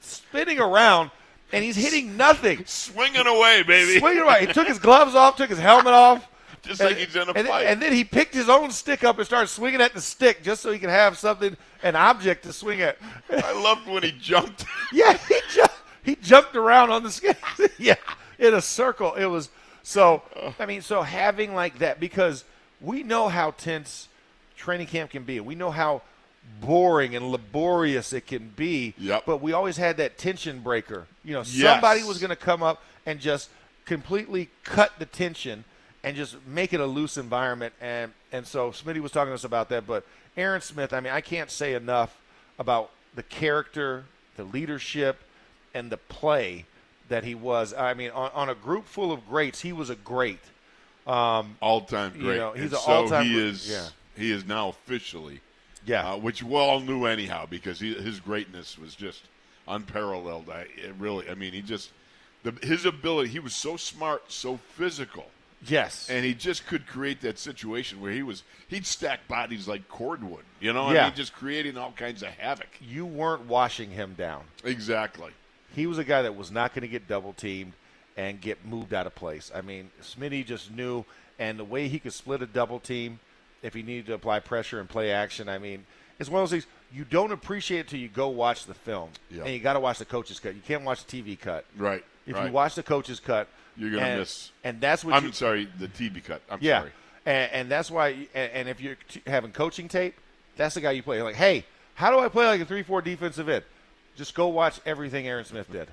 [0.00, 1.10] spinning around,
[1.52, 2.64] and he's hitting nothing.
[2.66, 3.98] Swinging away, baby.
[3.98, 4.46] Swinging away.
[4.46, 6.26] He took his gloves off, took his helmet off.
[6.62, 7.66] Just like he's in a and, fight.
[7.66, 10.60] And then he picked his own stick up and started swinging at the stick just
[10.60, 12.98] so he could have something, an object to swing at.
[13.30, 14.66] I loved when he jumped.
[14.92, 15.62] Yeah, he ju-
[16.02, 17.34] he jumped around on the skin.
[17.78, 17.94] yeah,
[18.40, 19.14] in a circle.
[19.14, 19.50] It was
[19.82, 20.22] so.
[20.58, 22.44] I mean, so having like that because
[22.80, 24.08] we know how tense
[24.56, 25.38] training camp can be.
[25.40, 26.02] We know how
[26.60, 28.94] boring and laborious it can be.
[28.98, 29.24] Yep.
[29.26, 31.06] But we always had that tension breaker.
[31.24, 31.72] You know, Yes.
[31.74, 33.50] somebody was going to come up and just
[33.84, 35.64] completely cut the tension
[36.02, 37.74] and just make it a loose environment.
[37.80, 39.86] And and so Smitty was talking to us about that.
[39.86, 40.04] But
[40.36, 42.16] Aaron Smith, I mean, I can't say enough
[42.58, 44.04] about the character,
[44.36, 45.18] the leadership,
[45.74, 46.64] and the play
[47.10, 47.74] that he was.
[47.74, 50.40] I mean, on, on a group full of greats, he was a great.
[51.06, 52.36] All time You great.
[52.38, 53.44] know, he's And an so all-time he great.
[53.44, 53.88] is Yeah.
[54.16, 55.40] he is now officially
[55.84, 56.12] Yeah.
[56.12, 59.22] uh, which we all knew anyhow because he, his greatness was just
[59.66, 60.48] unparalleled.
[60.50, 61.90] I it really I mean he just
[62.42, 65.26] the, his ability he was so smart, so physical.
[65.66, 66.08] yes.
[66.08, 70.44] And he just could create that situation where he was he'd stack bodies like cordwood,
[70.60, 70.86] you know.
[70.86, 72.68] I mean, just creating all kinds of havoc.
[72.80, 74.44] you weren't washing him down.
[74.64, 75.32] Exactly.
[75.74, 77.72] He was a guy that was not going to get double teamed
[78.16, 79.50] and get moved out of place.
[79.54, 81.04] I mean, Smitty just knew,
[81.38, 83.20] and the way he could split a double team
[83.62, 85.48] if he needed to apply pressure and play action.
[85.48, 85.84] I mean,
[86.18, 89.10] it's one of those things you don't appreciate it till you go watch the film,
[89.30, 89.44] Yeah.
[89.44, 90.54] and you got to watch the coach's cut.
[90.54, 91.64] You can't watch the TV cut.
[91.76, 92.04] Right.
[92.26, 92.46] If right.
[92.46, 95.68] you watch the coach's cut, You're gonna and- miss- and that's what I'm you, sorry,
[95.78, 96.42] the TV cut.
[96.50, 96.80] I'm Yeah.
[96.80, 96.92] sorry.
[97.26, 98.08] and, and that's why.
[98.34, 100.14] And, and if you're t- having coaching tape,
[100.56, 101.22] that's the guy you play.
[101.22, 103.64] Like, hey, how do I play like a three-four defensive end?
[104.20, 105.88] Just go watch everything Aaron Smith did,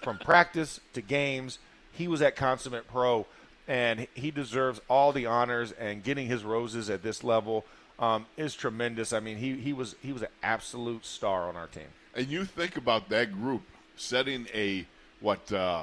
[0.00, 1.58] from practice to games.
[1.90, 3.26] He was at consummate pro,
[3.66, 5.72] and he deserves all the honors.
[5.72, 7.64] And getting his roses at this level
[7.98, 9.12] um, is tremendous.
[9.12, 11.88] I mean, he he was he was an absolute star on our team.
[12.14, 13.62] And you think about that group
[13.96, 14.86] setting a
[15.18, 15.82] what uh,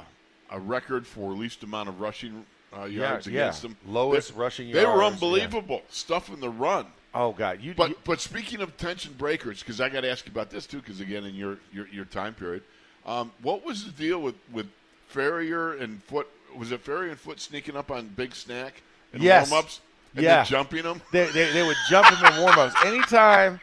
[0.49, 3.75] a record for least amount of rushing uh, yards yeah, against them.
[3.85, 5.81] Lowest they, rushing They were unbelievable.
[5.89, 6.85] Stuff in the run.
[7.13, 7.73] Oh God, you.
[7.73, 10.65] But you, but speaking of tension breakers, because I got to ask you about this
[10.65, 12.63] too, because again in your your, your time period,
[13.05, 14.67] um, what was the deal with with
[15.13, 16.29] Farrior and Foote?
[16.57, 18.81] Was it Farrior and Foote sneaking up on Big Snack
[19.13, 19.49] in Yes.
[19.49, 19.81] warm-ups
[20.15, 20.37] and Yeah.
[20.37, 21.01] then jumping them?
[21.11, 22.75] they, they, they would jump him in warm-ups.
[22.85, 23.59] Anytime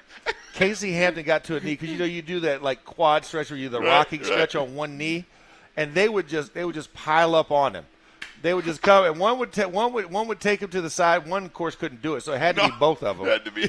[0.54, 3.50] Casey Hampton got to a knee, because you know you do that like quad stretch
[3.50, 4.26] where you the Right, rocking right.
[4.26, 5.24] stretch on one knee,
[5.76, 7.86] and they would just they would just pile up on him.
[8.42, 10.80] They would just come, and one would ta- one would one would take him to
[10.80, 11.26] the side.
[11.28, 13.26] One, of course, couldn't do it, so it had to be both of them.
[13.26, 13.68] Had to be.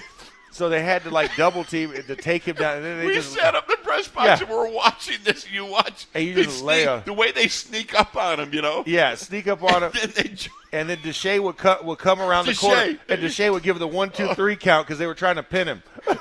[0.52, 2.78] So they had to like double team to take him down.
[2.78, 4.40] And then they we just sat up the press box Yeah.
[4.40, 5.50] and we're watching this.
[5.52, 6.08] You watch.
[6.16, 8.52] And you they just lay sneak- a- the way they sneak up on him.
[8.54, 8.84] You know.
[8.88, 9.92] yeah, sneak up on him.
[9.94, 12.60] then they ju- And then Deshea would cut would come around the Deshea.
[12.62, 15.44] corner, and Deshea would give the one, two, three count because they were trying to
[15.44, 15.84] pin him.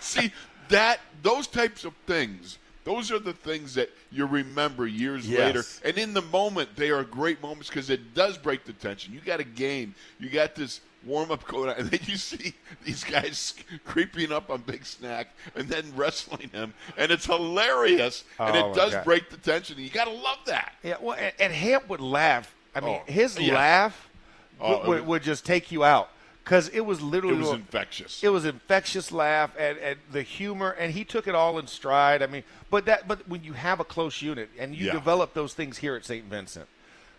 [0.00, 0.32] see
[0.68, 2.58] that those types of things.
[2.84, 5.38] Those are the things that you remember years Yes.
[5.82, 9.12] later, and in the moment they are great moments because it does break the tension.
[9.14, 12.52] You got a game, you got this warm up going on, and then you see
[12.84, 18.56] these guys creeping up on Big Snack and then wrestling him, and it's hilarious, and
[18.56, 19.04] Oh, it does God.
[19.04, 19.78] break the tension.
[19.78, 20.74] You got to love that.
[20.82, 22.54] Yeah, well, and, and Hamp would laugh.
[22.74, 23.54] I mean, Oh, his yeah.
[23.54, 24.10] laugh
[24.60, 26.10] Oh, would, would, would just take you out
[26.44, 28.22] because it was literally It was infectious.
[28.22, 32.22] it was infectious laugh and, and the humor, and he took it all in stride.
[32.22, 34.92] I mean, but that but when you have a close unit and you Yeah.
[34.92, 36.24] develop those things here at St.
[36.26, 36.66] Vincent,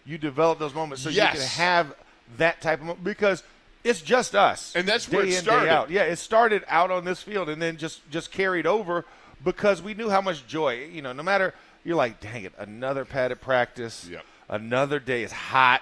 [0.06, 1.96] you develop those moments so you can have
[2.38, 3.44] that type of moment because
[3.84, 5.92] it's just us, And that's where it in, started.
[5.94, 9.06] Yeah, it started out on this field and then just just carried over
[9.44, 10.86] because we knew how much joy.
[10.86, 14.24] You know, no matter you're like, dang it, another padded practice, Yep.
[14.50, 15.24] another day.
[15.24, 15.82] is hot.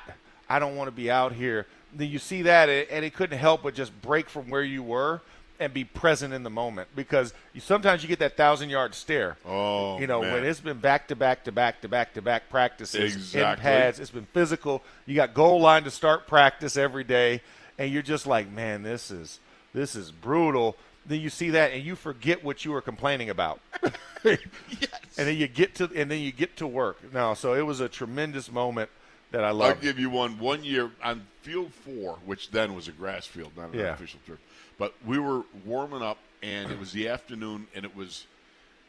[0.49, 1.65] I don't want to be out here.
[1.95, 5.21] Then you see that, and it couldn't help but just break from where you were
[5.60, 9.38] and be present in the moment because you, sometimes you get that thousand yard stare.
[9.45, 10.34] Oh, you know man.
[10.34, 13.99] when it's been back to back to back to back to back practices in pads.
[13.99, 14.84] It's been physical.
[15.06, 17.41] You got goal line to start practice every day,
[17.77, 19.39] and you're just like, man, this is
[19.73, 20.75] this is brutal.
[21.06, 23.60] Then you see that, and you forget what you were complaining about.
[23.84, 23.93] yes.
[25.17, 27.13] and then you get to and then you get to work.
[27.13, 28.89] Now, so it was a tremendous moment
[29.34, 29.76] that I love.
[29.78, 30.39] I'll give you one.
[30.39, 33.88] One year on field four, which then was a grass field, not an Yeah.
[33.89, 34.39] artificial turf.
[34.78, 38.26] But we were warming up, and it was the afternoon, and it was,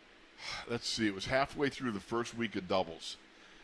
[0.69, 3.17] let's see, it was halfway through the first week of doubles.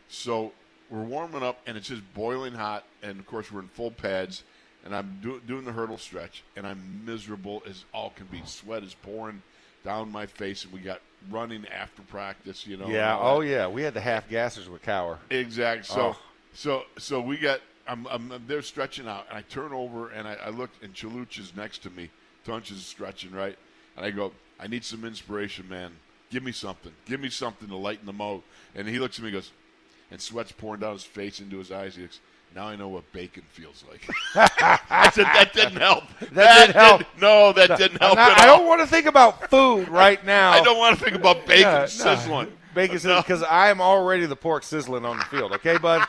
[0.08, 0.52] So
[0.88, 4.42] we're warming up, and it's just boiling hot, and of course we're in full pads,
[4.84, 8.40] and I'm do- doing the hurdle stretch, and I'm miserable as all can be.
[8.46, 9.42] Sweat is pouring
[9.84, 12.88] down my face, and we got running after practice, you know.
[12.88, 13.18] yeah.
[13.18, 13.66] Oh yeah.
[13.68, 15.18] We had the half gassers with Cowher.
[15.28, 15.84] Exactly.
[15.84, 16.18] So, Oh.
[16.54, 17.60] So, so we got.
[17.88, 20.94] I'm, I'm, I'm there stretching out, and I turn over and I, I look, and
[20.94, 22.08] Chaluch is next to me.
[22.46, 23.58] Tunch is stretching right,
[23.96, 25.90] and I go, I need some inspiration, man.
[26.30, 26.92] Give me something.
[27.06, 28.42] Give me something to lighten the mood.
[28.76, 29.50] And he looks at me, and goes,
[30.12, 31.96] and sweat's pouring down his face into his eyes.
[31.96, 32.20] He goes,
[32.54, 34.08] now I know what bacon feels like.
[34.36, 36.04] I said that didn't help.
[36.32, 37.02] That didn't help.
[37.20, 40.52] no, that didn't help I'm not- I don't want to think about food right now.
[40.52, 41.86] I don't want to think about bacon Yeah, no.
[41.86, 42.52] sizzling.
[42.72, 45.52] Bacon sizzling because I am already the pork sizzling on the field.
[45.54, 46.06] Okay, bud.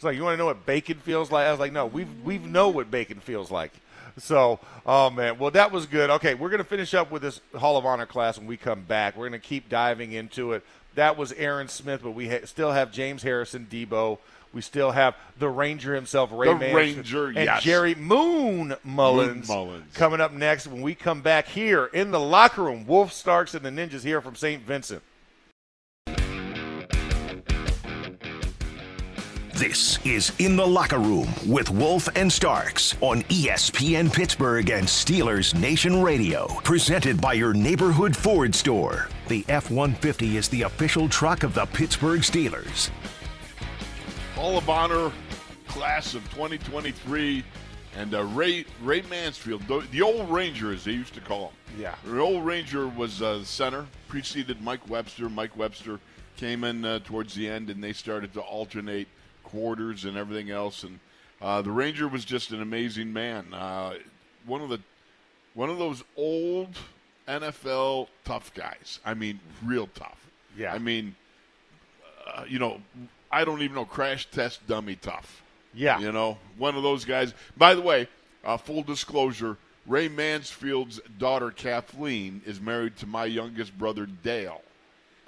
[0.00, 1.46] It's like you want to know what bacon feels like.
[1.46, 3.70] I was like, no, we've we've know what bacon feels like.
[4.16, 6.08] So, oh man, well that was good.
[6.08, 9.14] Okay, we're gonna finish up with this Hall of Honor class when we come back.
[9.14, 10.64] We're gonna keep diving into it.
[10.94, 14.16] That was Aaron Smith, but we ha- still have James Harrison, Debo.
[14.54, 17.62] We still have the Ranger himself, Ray The Ranger, and yes.
[17.62, 19.92] Gerry Moon Mullins, Moon Mullins.
[19.92, 22.86] coming up next when we come back here in the locker room.
[22.86, 24.62] Wolf Starks and the Ninjas here from St.
[24.62, 25.02] Vincent.
[29.60, 35.54] This is In the Locker Room with Wolf and Starks on ESPN Pittsburgh and Steelers
[35.54, 36.46] Nation Radio.
[36.64, 39.10] Presented by your neighborhood Ford store.
[39.28, 42.88] The F 150 is the official truck of the Pittsburgh Steelers.
[44.34, 45.12] Hall of Honor
[45.68, 47.44] class of 2023,
[47.98, 51.52] and uh, Ray Ray Mansfield, the, the old Ranger as they used to call him.
[51.78, 51.96] Yeah.
[52.06, 55.28] the old Ranger was uh, center, preceded Mike Webster.
[55.28, 56.00] Mike Webster
[56.38, 59.06] came in uh, towards the end, and they started to alternate
[59.50, 60.82] quarters and everything else.
[60.82, 61.00] And
[61.40, 63.52] uh, the Ranger was just an amazing man.
[63.52, 63.94] Uh,
[64.46, 64.80] one of the
[65.54, 66.76] one of those old
[67.26, 69.00] NFL tough guys.
[69.04, 70.28] I mean, real tough.
[70.56, 70.72] Yeah.
[70.72, 71.14] I mean,
[72.26, 72.80] uh, you know,
[73.30, 75.42] I don't even know crash test dummy tough.
[75.74, 75.98] Yeah.
[76.00, 77.34] You know, one of those guys.
[77.56, 78.08] By the way,
[78.44, 84.62] uh, full disclosure Ray Mansfield's daughter, Kathleen, is married to my youngest brother, Dale.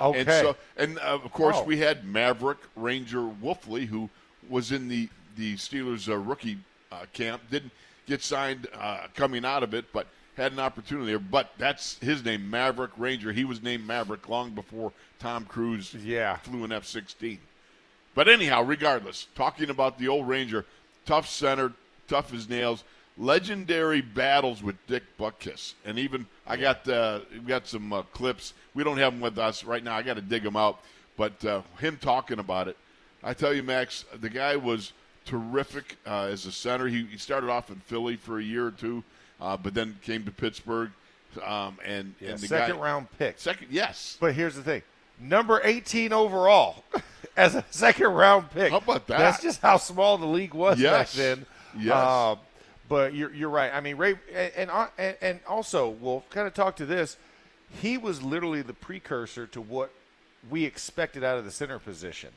[0.00, 0.20] Okay.
[0.20, 1.64] And so, and uh, of course, Oh.
[1.64, 4.10] we had Maverick Ranger Wolfley, who
[4.48, 6.58] was in the the Steelers uh, rookie
[6.90, 7.42] uh, camp.
[7.50, 7.72] Didn't
[8.06, 11.18] get signed uh, coming out of it, but had an opportunity there.
[11.18, 13.32] But that's his name, Maverick Ranger.
[13.32, 16.36] He was named Maverick long before Tom Cruise Yeah.
[16.38, 17.38] flew an F-16.
[18.14, 20.66] But anyhow, regardless, talking about the old Ranger,
[21.06, 21.72] tough center,
[22.08, 22.84] tough as nails,
[23.18, 28.54] legendary battles with Dick Butkus, and even I got uh, got some uh, clips.
[28.74, 29.94] We don't have them with us right now.
[29.96, 30.80] I got to dig them out.
[31.16, 32.76] But uh, him talking about it,
[33.22, 34.92] I tell you, Max, the guy was
[35.26, 36.88] terrific uh, as a center.
[36.88, 39.04] He, he started off in Philly for a year or two,
[39.40, 40.90] uh, but then came to Pittsburgh.
[41.44, 43.38] Um, and, Yeah, and the second guy, round pick.
[43.38, 44.16] Second, yes.
[44.20, 44.82] But here's the thing
[45.20, 46.82] number 18 overall
[47.36, 48.70] as a second round pick.
[48.70, 49.18] How about that?
[49.18, 51.14] That's just how small the league was Yes.
[51.14, 51.46] back then.
[51.78, 51.94] Yes.
[52.84, 53.72] Uh, but you're, you're right.
[53.72, 57.16] I mean, Ray, and, and, and also, we'll kind of talk to this.
[57.80, 59.90] He was literally the precursor to what
[60.50, 62.30] we expected out of the center position.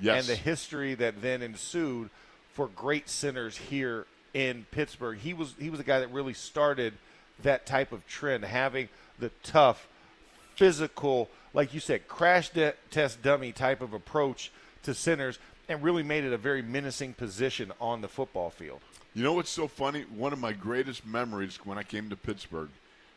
[0.00, 0.20] Yes.
[0.20, 2.10] And the history that then ensued
[2.52, 5.18] for great centers here in Pittsburgh.
[5.18, 6.94] He was he was the guy that really started
[7.42, 8.88] that type of trend, having
[9.18, 9.88] the tough,
[10.54, 14.50] physical, like you said, crash de- test dummy type of approach
[14.82, 15.38] to centers,
[15.68, 18.80] and really made it a very menacing position on the football field.
[19.18, 20.02] You know what's so funny?
[20.14, 22.68] One of my greatest memories when I came to Pittsburgh,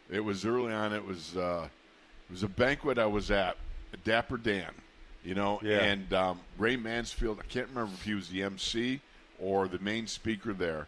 [0.10, 0.94] it was early on.
[0.94, 1.68] It was uh,
[2.28, 3.56] it was a banquet I was at,
[4.04, 4.72] Dapper Dan,
[5.24, 5.78] you know, Yeah.
[5.82, 7.38] and um, Ray Mansfield.
[7.40, 9.00] I can't remember if he was the MC
[9.40, 10.88] or the main speaker there,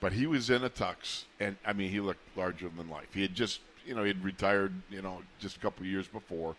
[0.00, 3.08] but he was in a tux, and I mean, he looked larger than life.
[3.12, 6.08] He had just, you know, he had retired, you know, just a couple of years
[6.08, 6.56] before.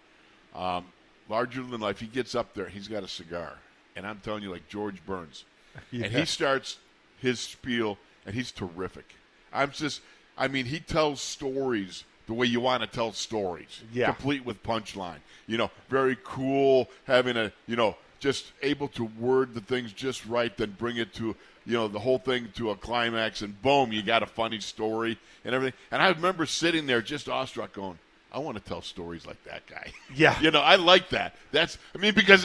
[0.53, 0.85] Um,
[1.27, 1.99] larger than life.
[1.99, 2.67] He gets up there.
[2.67, 3.53] He's got a cigar,
[3.95, 5.45] and I'm telling you, like George Burns,
[5.91, 6.77] and he starts
[7.21, 9.15] his spiel, and he's terrific.
[9.53, 10.01] I'm just,
[10.37, 14.05] I mean, he tells stories the way you want to tell stories, Yeah.
[14.11, 15.17] complete with punchline.
[15.47, 20.25] You know, very cool, having a, you know, just able to word the things just
[20.25, 23.91] right, then bring it to, you know, the whole thing to a climax, and boom,
[23.91, 25.77] you got a funny story and everything.
[25.89, 27.97] And I remember sitting there just awestruck, going,
[28.31, 29.91] I want to tell stories like that guy.
[30.15, 30.39] Yeah.
[30.41, 31.35] you know, I like that.
[31.51, 32.43] That's, I mean, because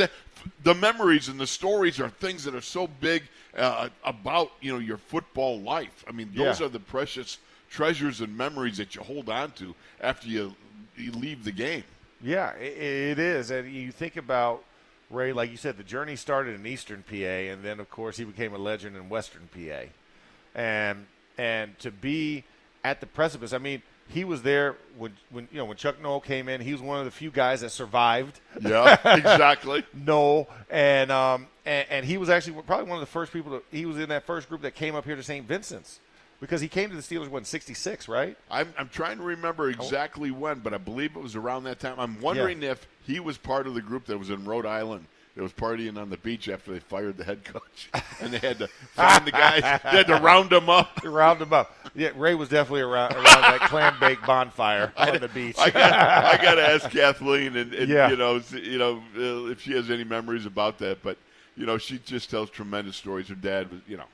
[0.63, 3.23] the- memories and the stories are things that are so big
[3.57, 6.05] uh, about you know your football life.
[6.09, 6.67] I mean, those Yeah.
[6.67, 7.39] are the precious
[7.71, 10.55] treasures and memories that you hold on to after you
[10.97, 11.85] you leave the game.
[12.23, 13.51] Yeah, i it is.
[13.51, 14.65] And you think about
[15.11, 17.15] Ray, like you said, the journey started in Eastern PA,
[17.53, 19.85] and then of course he became a legend in Western PA.
[20.55, 21.07] And
[21.39, 22.45] and to be
[22.85, 26.21] at the precipice, I mean, he was there when when you know when Chuck Noll
[26.21, 26.61] came in.
[26.61, 29.85] He was one of the few guys that survived Yeah, exactly.
[29.95, 33.53] Noll, and um and, and he was actually probably one of the first people.
[33.53, 35.47] To, he was in that first group that came up here to St.
[35.47, 36.01] Vincent's
[36.41, 38.37] because he came to the Steelers when '66, right?
[38.51, 41.99] I'm, I'm trying to remember exactly when, but I believe it was around that time.
[41.99, 45.43] I'm wondering if he was part of the group that was in Rhode Island that
[45.43, 48.69] was partying on the beach after they fired the head coach, and they had to
[48.93, 49.63] find the guys.
[49.63, 51.01] They had to round them up.
[51.05, 51.75] Round them up.
[51.95, 55.57] Yeah, Ray was definitely around around that clam bake bonfire on the beach.
[55.59, 58.11] I got I got to ask Kathleen, and, and Yeah.
[58.11, 61.03] you know, you know, uh, if she has any memories about that.
[61.03, 61.19] But
[61.57, 63.29] you know, she just tells tremendous stories.
[63.29, 64.05] Her dad was, you know,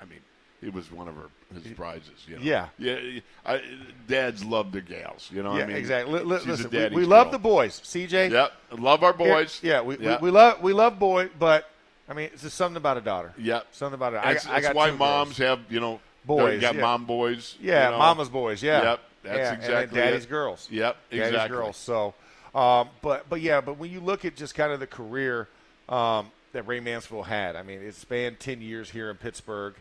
[0.00, 0.20] I mean,
[0.60, 2.26] he was one of her his prizes.
[2.26, 2.42] You know?
[2.42, 2.68] Yeah.
[2.78, 3.20] yeah.
[3.44, 3.62] I,
[4.08, 5.30] dads love their gals.
[5.32, 6.20] You know, what yeah, I mean, exactly.
[6.20, 7.80] Li- li- she's a listen, we, we love the boys.
[7.80, 8.30] CJ.
[8.30, 9.60] Yep, love our boys.
[9.62, 11.70] Yeah, we, we, we love we love boy, but
[12.08, 13.32] I mean, it's just something about a daughter.
[13.38, 13.66] Yep.
[13.72, 14.20] something about it.
[14.22, 15.60] I, That's, I got why moms girls.
[15.60, 16.80] have you know Boys, You got yeah.
[16.80, 17.56] mom boys.
[17.60, 17.98] Yeah, you know.
[17.98, 18.62] mama's boys.
[18.62, 18.82] Yeah.
[18.82, 20.28] Yep, that's yeah, exactly And daddy's it.
[20.28, 20.68] girls.
[20.70, 21.56] Yep, Daddy's exactly.
[21.56, 21.76] girls.
[21.76, 22.14] So,
[22.54, 25.48] um, but but yeah, but when you look at just kind of the career
[25.88, 29.74] um, that Ray Mansfield had, I mean, it spanned ten years here in Pittsburgh,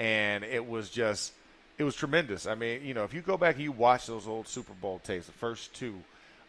[0.00, 1.32] and it was just
[1.78, 2.46] it was tremendous.
[2.46, 5.00] I mean, you know, if you go back and you watch those old Super Bowl
[5.04, 5.94] tapes, the first two,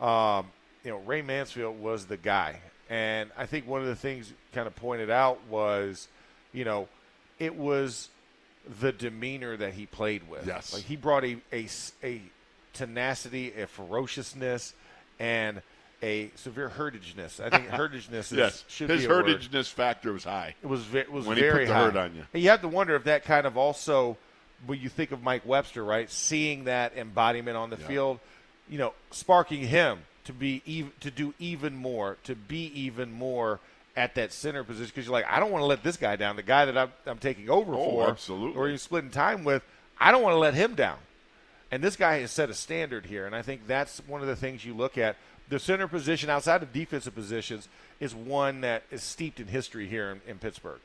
[0.03, 0.47] um,
[0.83, 4.65] you know, Ray Mansfield was the guy, and I think one of the things kind
[4.65, 6.07] of pointed out was,
[6.51, 6.87] you know,
[7.37, 8.09] it was
[8.79, 10.47] the demeanor that he played with.
[10.47, 10.73] Yes.
[10.73, 11.67] like he brought a a,
[12.03, 12.21] a
[12.73, 14.73] tenacity, a ferociousness,
[15.19, 15.61] and
[16.03, 17.39] a severe herdageness.
[17.39, 19.65] I think herdageness is, Yes, should his be a word.
[19.67, 20.55] factor was high.
[20.63, 21.83] It was it was When he very put the high.
[21.85, 22.23] hurt on you.
[22.33, 24.17] And you have to wonder if that kind of also,
[24.65, 28.19] when you think of Mike Webster, right, seeing that embodiment on the field,
[28.69, 33.59] you know, sparking him to be even to do even more, to be even more
[33.95, 36.35] at that center position because you're like, I don't want to let this guy down.
[36.37, 38.57] The guy that I'm, I'm taking over Oh, for, absolutely.
[38.57, 39.63] or you're splitting time with,
[39.99, 40.97] I don't want to let him down.
[41.71, 44.35] And this guy has set a standard here, and I think that's one of the
[44.35, 45.15] things you look at.
[45.51, 47.67] The center position outside of defensive positions
[47.99, 50.79] is one that is steeped in history here in, in Pittsburgh.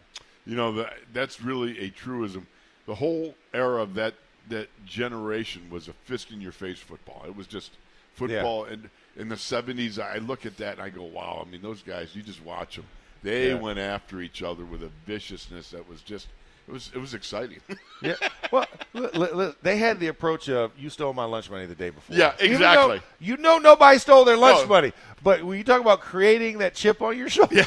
[0.45, 2.49] You know, that, that's really a truism.
[2.87, 4.15] The whole era of that
[4.49, 7.23] that generation was a fist in your face football.
[7.27, 7.71] It was just
[8.15, 8.65] football.
[8.65, 11.45] And in the 70s, I look at that and I go, wow.
[11.47, 12.87] I mean, those guys, you just watch them.
[13.23, 13.55] They Yeah.
[13.61, 16.27] went after each other with a viciousness that was just,
[16.69, 17.59] it was, it was exciting.
[18.03, 18.13] Yeah.
[18.53, 21.75] Well, li- li- li- they had the approach of you stole my lunch money the
[21.75, 22.15] day before.
[22.15, 22.99] Yeah, exactly.
[22.99, 24.67] though you know nobody stole their lunch No.
[24.67, 24.93] money,
[25.23, 27.65] but when you talk about creating that chip on your shoulder,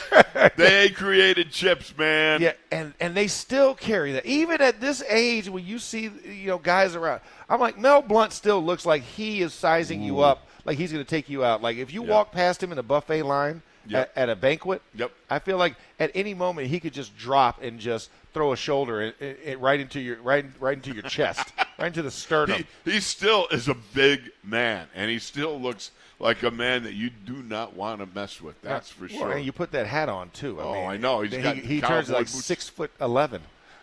[0.56, 2.44] they created chips, man.
[2.44, 6.46] Yeah, and and they still carry that even at this age when you see you
[6.48, 7.22] know guys around.
[7.50, 11.04] I'm like Mel Blount still looks like he is sizing you up, like he's going
[11.04, 11.64] to take you out.
[11.64, 12.12] Like if you Yeah.
[12.12, 14.12] walk past him in a buffet line Yep.
[14.16, 15.12] at, at a banquet, Yep.
[15.32, 19.14] I feel like at any moment he could just drop and just throw a shoulder
[19.58, 22.64] right into your right right into your chest, right into the sternum.
[22.86, 26.94] He, he still is a big man, and he still looks like a man that
[26.94, 28.62] you do not want to mess with.
[28.62, 29.32] That's for Well, sure.
[29.32, 30.60] and you put that hat on too.
[30.60, 31.22] I Oh, mean, I know.
[31.22, 32.46] He's he, got he cowboy turns like boots.
[32.46, 33.42] six foot eleven.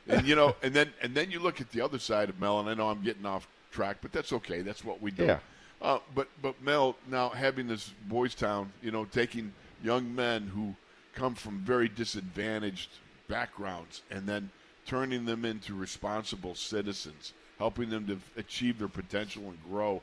[0.09, 2.61] and you know, and then and then you look at the other side of Mel,
[2.61, 4.63] and I know I'm getting off track, but that's okay.
[4.63, 5.25] That's what we do.
[5.25, 5.39] Yeah.
[5.83, 9.53] Uh, but but Mel now having this boys' town, you know, taking
[9.85, 10.75] young men who
[11.17, 12.91] come from very disadvantaged
[13.27, 14.51] backgrounds and then
[14.87, 20.01] turning them into responsible citizens, helping them to achieve their potential and grow.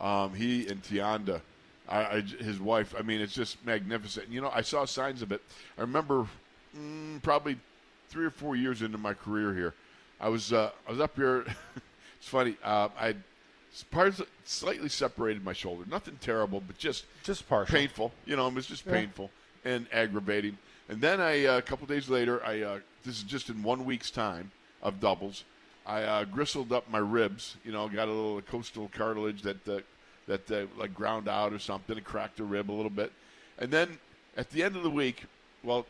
[0.00, 1.40] Um, he and TiAnda,
[1.88, 2.94] I, I, his wife.
[2.98, 4.28] I mean, it's just magnificent.
[4.28, 5.40] You know, I saw signs of it.
[5.78, 6.26] I remember
[6.76, 7.56] mm, probably
[8.08, 9.74] three or four years into my career here,
[10.20, 11.44] I was uh, I was up here.
[12.18, 12.56] it's funny.
[12.64, 13.14] Uh, I
[13.90, 15.84] part slightly separated my shoulder.
[15.88, 17.76] Nothing terrible, but just Just partial.
[17.76, 18.12] painful.
[18.26, 19.30] You know, it was just painful
[19.64, 20.58] and aggravating.
[20.88, 24.10] And then uh, a couple days later, I uh, this is just in one week's
[24.10, 24.50] time
[24.82, 25.44] of doubles.
[25.86, 27.56] I uh, gristled up my ribs.
[27.64, 29.64] You know, got a little costal cartilage that
[30.26, 31.96] that uh, like ground out or something.
[31.96, 33.12] It cracked a rib a little bit.
[33.58, 33.98] And then
[34.36, 35.24] at the end of the week,
[35.62, 35.86] well,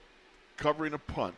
[0.57, 1.35] covering a punt,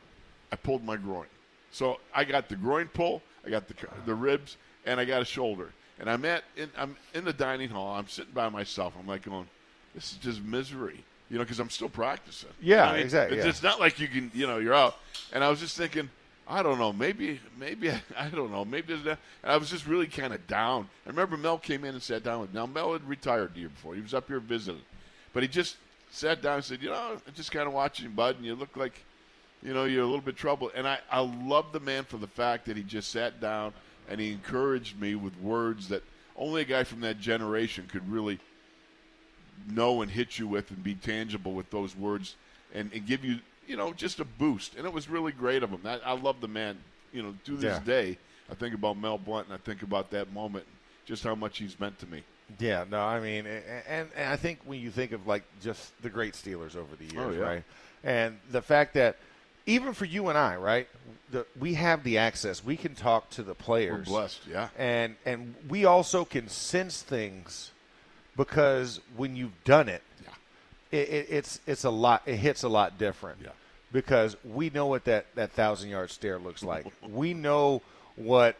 [0.52, 1.26] I pulled my groin.
[1.70, 3.74] So I got the groin pull, I got the
[4.04, 5.72] the ribs, and I got a shoulder.
[5.98, 7.94] And I'm at in, I'm in the dining hall.
[7.96, 8.94] I'm sitting by myself.
[8.98, 9.46] I'm like going,
[9.94, 12.50] this is just misery, you know, because I'm still practicing.
[12.60, 13.02] Yeah, You know what I mean?
[13.04, 13.50] exactly, It's, yeah.
[13.50, 14.96] it's not like you can, you know, you're out.
[15.32, 16.08] And I was just thinking,
[16.48, 19.18] I don't know, maybe, maybe I don't know, maybe there's that.
[19.42, 20.88] And I was just really kind of down.
[21.04, 22.54] I remember Mel came in and sat down with.
[22.54, 23.94] Now Mel had retired the year before.
[23.94, 24.82] He was up here visiting,
[25.32, 25.76] but he just
[26.10, 28.76] sat down and said, you know, I'm just kind of watching bud, and you look
[28.76, 29.02] like
[29.62, 30.70] you know, you're a little bit troubled.
[30.74, 33.72] And I, I love the man for the fact that he just sat down
[34.08, 36.02] and he encouraged me with words that
[36.36, 38.38] only a guy from that generation could really
[39.68, 42.34] know and hit you with and be tangible with those words
[42.74, 44.76] and, and give you, you know, just a boost.
[44.76, 45.80] And it was really great of him.
[45.84, 46.78] I, I love the man,
[47.12, 47.84] you know, to this Yeah.
[47.84, 48.18] day.
[48.50, 50.64] I think about Mel Blount and I think about that moment,
[51.04, 52.22] just how much he's meant to me.
[52.60, 53.44] Yeah, no, I mean,
[53.88, 57.04] and, and I think when you think of like just the great Steelers over the
[57.04, 57.38] years, Oh, yeah.
[57.40, 57.64] right?
[58.04, 59.16] And the fact that
[59.66, 60.86] even for you and I, right,
[61.32, 62.62] the, we have the access.
[62.62, 64.06] We can talk to the We're players.
[64.06, 64.68] blessed, yeah.
[64.78, 67.72] And and we also can sense things
[68.36, 70.98] because when you've done it, Yeah.
[70.98, 72.22] it, it, it's it's a lot.
[72.26, 73.38] It hits a lot different.
[73.42, 73.50] Yeah.
[73.92, 76.86] Because we know what that that thousand yard stare looks like.
[77.08, 77.82] we know
[78.16, 78.56] what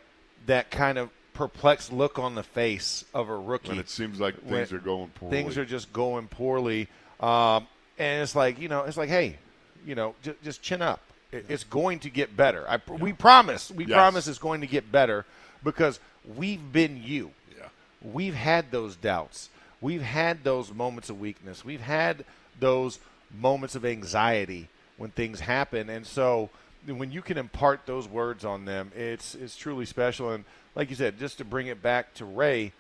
[0.47, 4.41] that kind of perplexed look on the face of a rookie When it seems like
[4.49, 5.37] things are going poorly.
[5.37, 6.89] Things are just going poorly,
[7.21, 7.67] um,
[7.99, 9.37] and it's like you know, it's like, hey,
[9.85, 11.01] you know, just, just chin up.
[11.33, 12.65] It, it's going to get better.
[12.69, 13.71] I, We promise.
[13.71, 13.95] We Yes.
[13.97, 15.27] promise it's going to get better
[15.65, 15.99] because
[16.37, 17.33] we've been you.
[17.59, 17.67] Yeah.
[18.01, 19.51] We've had those doubts.
[19.81, 21.65] We've had those moments of weakness.
[21.65, 22.25] We've had
[22.59, 22.99] those
[23.37, 26.49] moments of anxiety when things happen, and so
[26.87, 30.31] when you can impart those words on them, it's it's truly special.
[30.33, 32.73] And like you said, just to bring it back to Ray,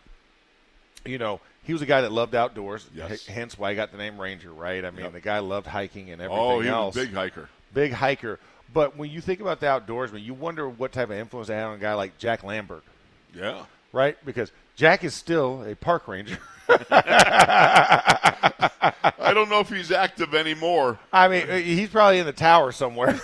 [1.04, 2.88] you know, he was a guy that loved outdoors.
[2.94, 3.10] Yes.
[3.12, 4.84] h- hence why he got the name Ranger, right?
[4.84, 5.12] I mean, Yep.
[5.12, 6.94] the guy loved hiking and oh, everything Oh, he else.
[6.94, 7.48] was a big hiker.
[7.74, 8.38] big hiker.
[8.72, 11.64] But when you think about the outdoorsman, you wonder what type of influence they had
[11.64, 12.82] on a guy like Jack Lambert,
[13.34, 13.64] Yeah.
[13.96, 14.16] Right?
[14.24, 16.38] Because Jack is still a park ranger.
[16.68, 16.82] I
[19.34, 20.98] don't know if he's active anymore.
[21.12, 23.18] I mean, uh, he's probably in the tower somewhere,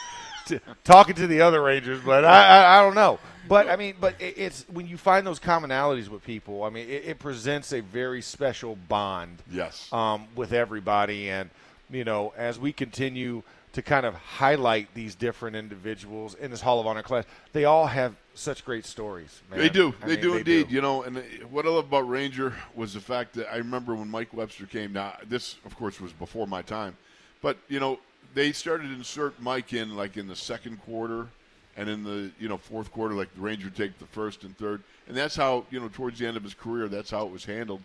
[0.84, 2.00] talking to the other Rangers.
[2.04, 3.18] But I, I, I don't know.
[3.48, 6.64] But I mean, but it's when you find those commonalities with people.
[6.64, 9.42] I mean, it, it presents a very special bond.
[9.50, 9.92] Yes.
[9.92, 11.50] Um, with everybody, and
[11.90, 13.42] you know, as we continue
[13.72, 17.86] to kind of highlight these different individuals in this Hall of Honor class, they all
[17.86, 19.40] have such great stories.
[19.50, 19.58] Man.
[19.58, 19.94] They do.
[20.02, 20.70] I they mean, do indeed.
[20.70, 24.10] You know, and what I love about Ranger was the fact that I remember when
[24.10, 24.92] Mike Webster came.
[24.92, 26.96] Now, this, of course, was before my time,
[27.40, 27.98] but you know,
[28.34, 31.28] they started to insert Mike in like in the second quarter,
[31.76, 34.82] and in the you know fourth quarter, like the Ranger take the first and third,
[35.08, 37.44] and that's how you know towards the end of his career, that's how it was
[37.44, 37.82] handled,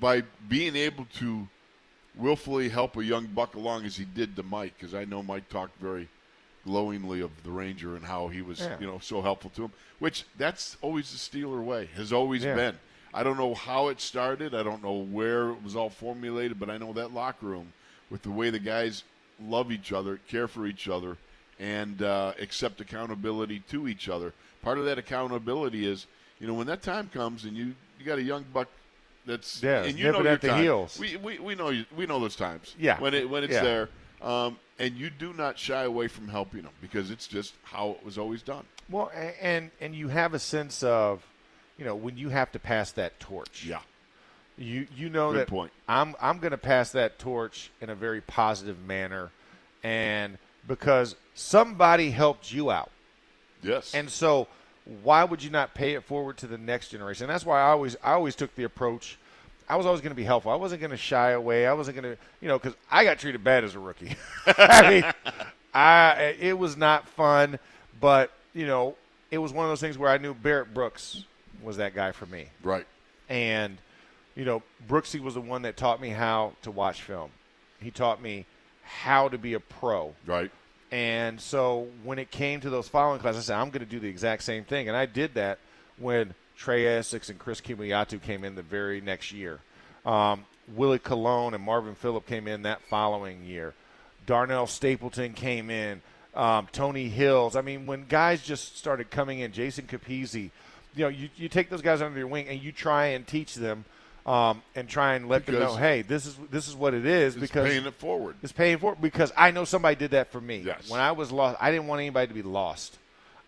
[0.00, 1.48] by being able to
[2.16, 5.48] willfully help a young buck along as he did to Mike, because I know Mike
[5.48, 6.08] talked very
[6.64, 8.78] glowingly of the Ranger and how he was, Yeah.
[8.78, 9.72] you know, so helpful to him.
[9.98, 12.54] Which that's always the Steeler way, has always Yeah.
[12.54, 12.78] been.
[13.14, 14.54] I don't know how it started.
[14.54, 17.72] I don't know where it was all formulated, but I know that locker room
[18.10, 19.04] with the way the guys
[19.40, 21.16] love each other, care for each other,
[21.58, 24.32] and uh, accept accountability to each other.
[24.62, 26.06] Part of that accountability is,
[26.38, 28.68] you know, when that time comes and you you got a young buck
[29.26, 30.62] that's Yeah, and you know your time.
[30.62, 30.98] heels.
[30.98, 32.74] We, we we know you, we know those times.
[32.78, 32.98] Yeah.
[33.00, 33.62] when it when it's Yeah.
[33.62, 33.88] there,
[34.22, 38.04] um, and you do not shy away from helping them because it's just how it
[38.04, 38.64] was always done.
[38.88, 39.10] Well,
[39.40, 41.22] and and you have a sense of,
[41.78, 43.64] you know, when you have to pass that torch.
[43.66, 43.80] Yeah,
[44.58, 45.72] You you know Good that point.
[45.88, 49.30] I'm I'm going to pass that torch in a very positive manner,
[49.84, 52.90] and because somebody helped you out,
[53.62, 54.48] yes, and so
[55.02, 57.24] why would you not pay it forward to the next generation?
[57.24, 59.18] And that's why I always I always took the approach.
[59.68, 60.50] I was always going to be helpful.
[60.50, 61.64] I wasn't going to shy away.
[61.66, 64.16] I wasn't going to, you know, because I got treated bad as a rookie.
[64.46, 65.34] I mean,
[65.72, 67.58] I it was not fun,
[68.00, 68.96] but you know,
[69.30, 71.24] it was one of those things where I knew Barrett Brooks
[71.62, 72.48] was that guy for me.
[72.62, 72.86] right.
[73.28, 73.78] And,
[74.34, 77.30] you know, Brooksy was the one that taught me how to watch film.
[77.80, 78.44] He taught me
[78.82, 80.14] how to be a pro.
[80.26, 80.50] Right.
[80.90, 84.00] And so when it came to those following classes, I said, I'm going to do
[84.00, 84.88] the exact same thing.
[84.88, 85.58] And I did that
[85.98, 89.60] when Trai Essex and Chris Kemoeatu came in the very next year.
[90.04, 93.74] Um, Willie Colon and Marvin Philip came in that following year.
[94.26, 96.02] Darnell Stapleton came in.
[96.34, 97.56] Um, Tony Hills.
[97.56, 100.50] I mean, when guys just started coming in, Jason Capizzi,
[100.94, 103.54] you know, you, you take those guys under your wing and you try and teach
[103.54, 103.84] them
[104.30, 107.34] um, and try and let them know, hey, this is this is what it is
[107.34, 108.36] It's because paying it forward.
[108.42, 110.58] is paying for it because I know somebody did that for me.
[110.58, 110.88] Yes.
[110.88, 112.96] When I was lost, I didn't want anybody to be lost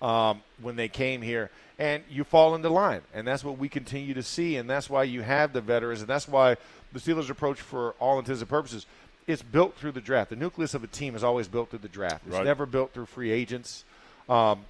[0.00, 1.50] um, when they came here.
[1.78, 3.00] And you fall into line.
[3.14, 4.56] And that's what we continue to see.
[4.56, 6.00] And that's why you have the veterans.
[6.00, 6.56] And that's why
[6.92, 8.86] the Steelers' approach, for all intents and purposes,
[9.26, 10.30] it's built through the draft.
[10.30, 12.22] The nucleus of a team is always built through the draft.
[12.26, 12.44] It's Right.
[12.44, 13.84] never built through free agents.
[14.28, 14.60] Um,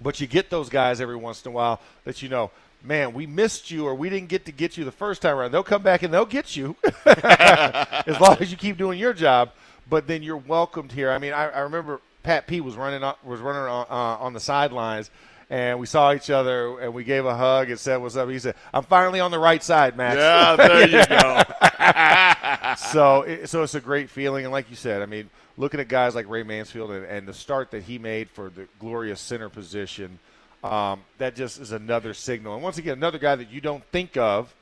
[0.00, 2.50] but you get those guys every once in a while that you know,
[2.82, 5.52] man, we missed you or we didn't get to get you the first time around.
[5.52, 6.76] They'll come back and they'll get you
[7.06, 9.50] as long as you keep doing your job.
[9.88, 11.10] But then you're welcomed here.
[11.10, 14.32] I mean, I, I remember Pat P was running on, was running on, uh, on
[14.32, 15.10] the sidelines.
[15.50, 18.38] And we saw each other, and we gave a hug and said, "What's up?" He
[18.38, 21.42] said, "I'm finally on the right side, Max." Yeah, there you go.
[22.76, 25.88] so it, so it's a great feeling and like you said i mean looking at
[25.88, 29.48] guys like ray mansfield and, and the start that he made for the glorious center
[29.48, 30.18] position
[30.64, 34.16] um, that just is another signal and once again another guy that you don't think
[34.16, 34.54] of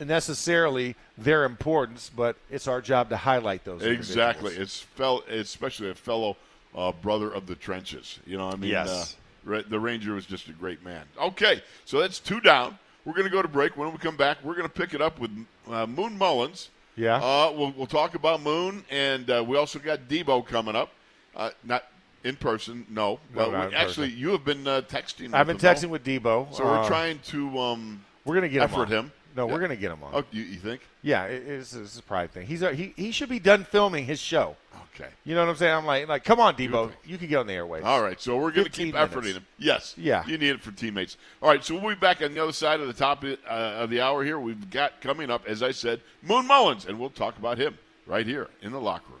[0.00, 4.54] necessarily their importance but it's our job to highlight those Exactly.
[4.54, 6.36] It's fel- especially a fellow
[6.74, 8.18] uh, brother of the trenches.
[8.26, 9.16] You know, I mean, Yes.
[9.48, 11.04] uh, the Ranger was just a great man.
[11.20, 12.78] Okay, so that's two down.
[13.04, 13.76] We're going to go to break.
[13.76, 15.30] When we come back, we're going to pick it up with
[15.70, 16.68] uh, Moon Mullins.
[16.94, 17.16] Yeah.
[17.16, 20.90] Uh, we'll, we'll talk about Moon, and uh, we also got Debo coming up.
[21.34, 21.84] Uh, not
[22.24, 23.20] in person, no.
[23.34, 25.32] No, Well, we- actually, you have been uh, texting.
[25.34, 28.48] i've been with him, texting with debo So we're Uh, trying to um, we're gonna
[28.48, 28.88] get him, effort on.
[28.88, 29.12] him.
[29.36, 29.52] no Yeah.
[29.52, 30.80] we're gonna get him on Oh, you, you think?
[31.02, 34.04] yeah it, it's, it's a pride thing he's a, he, he should be done filming
[34.04, 34.56] his show
[34.94, 35.10] Okay.
[35.24, 37.46] you know what i'm saying i'm like like come on debo you can get on
[37.46, 39.14] the airways All right, so we're going to keep minutes.
[39.14, 39.46] efforting him.
[39.58, 39.94] Yes.
[39.96, 40.26] Yeah.
[40.26, 41.16] You need it for teammates.
[41.40, 43.90] All right, so we'll be back on the other side of the top uh, of
[43.90, 44.38] the hour here.
[44.40, 48.26] We've got coming up, as I said, Moon Mullins, and we'll talk about him right
[48.26, 49.20] here in the locker room.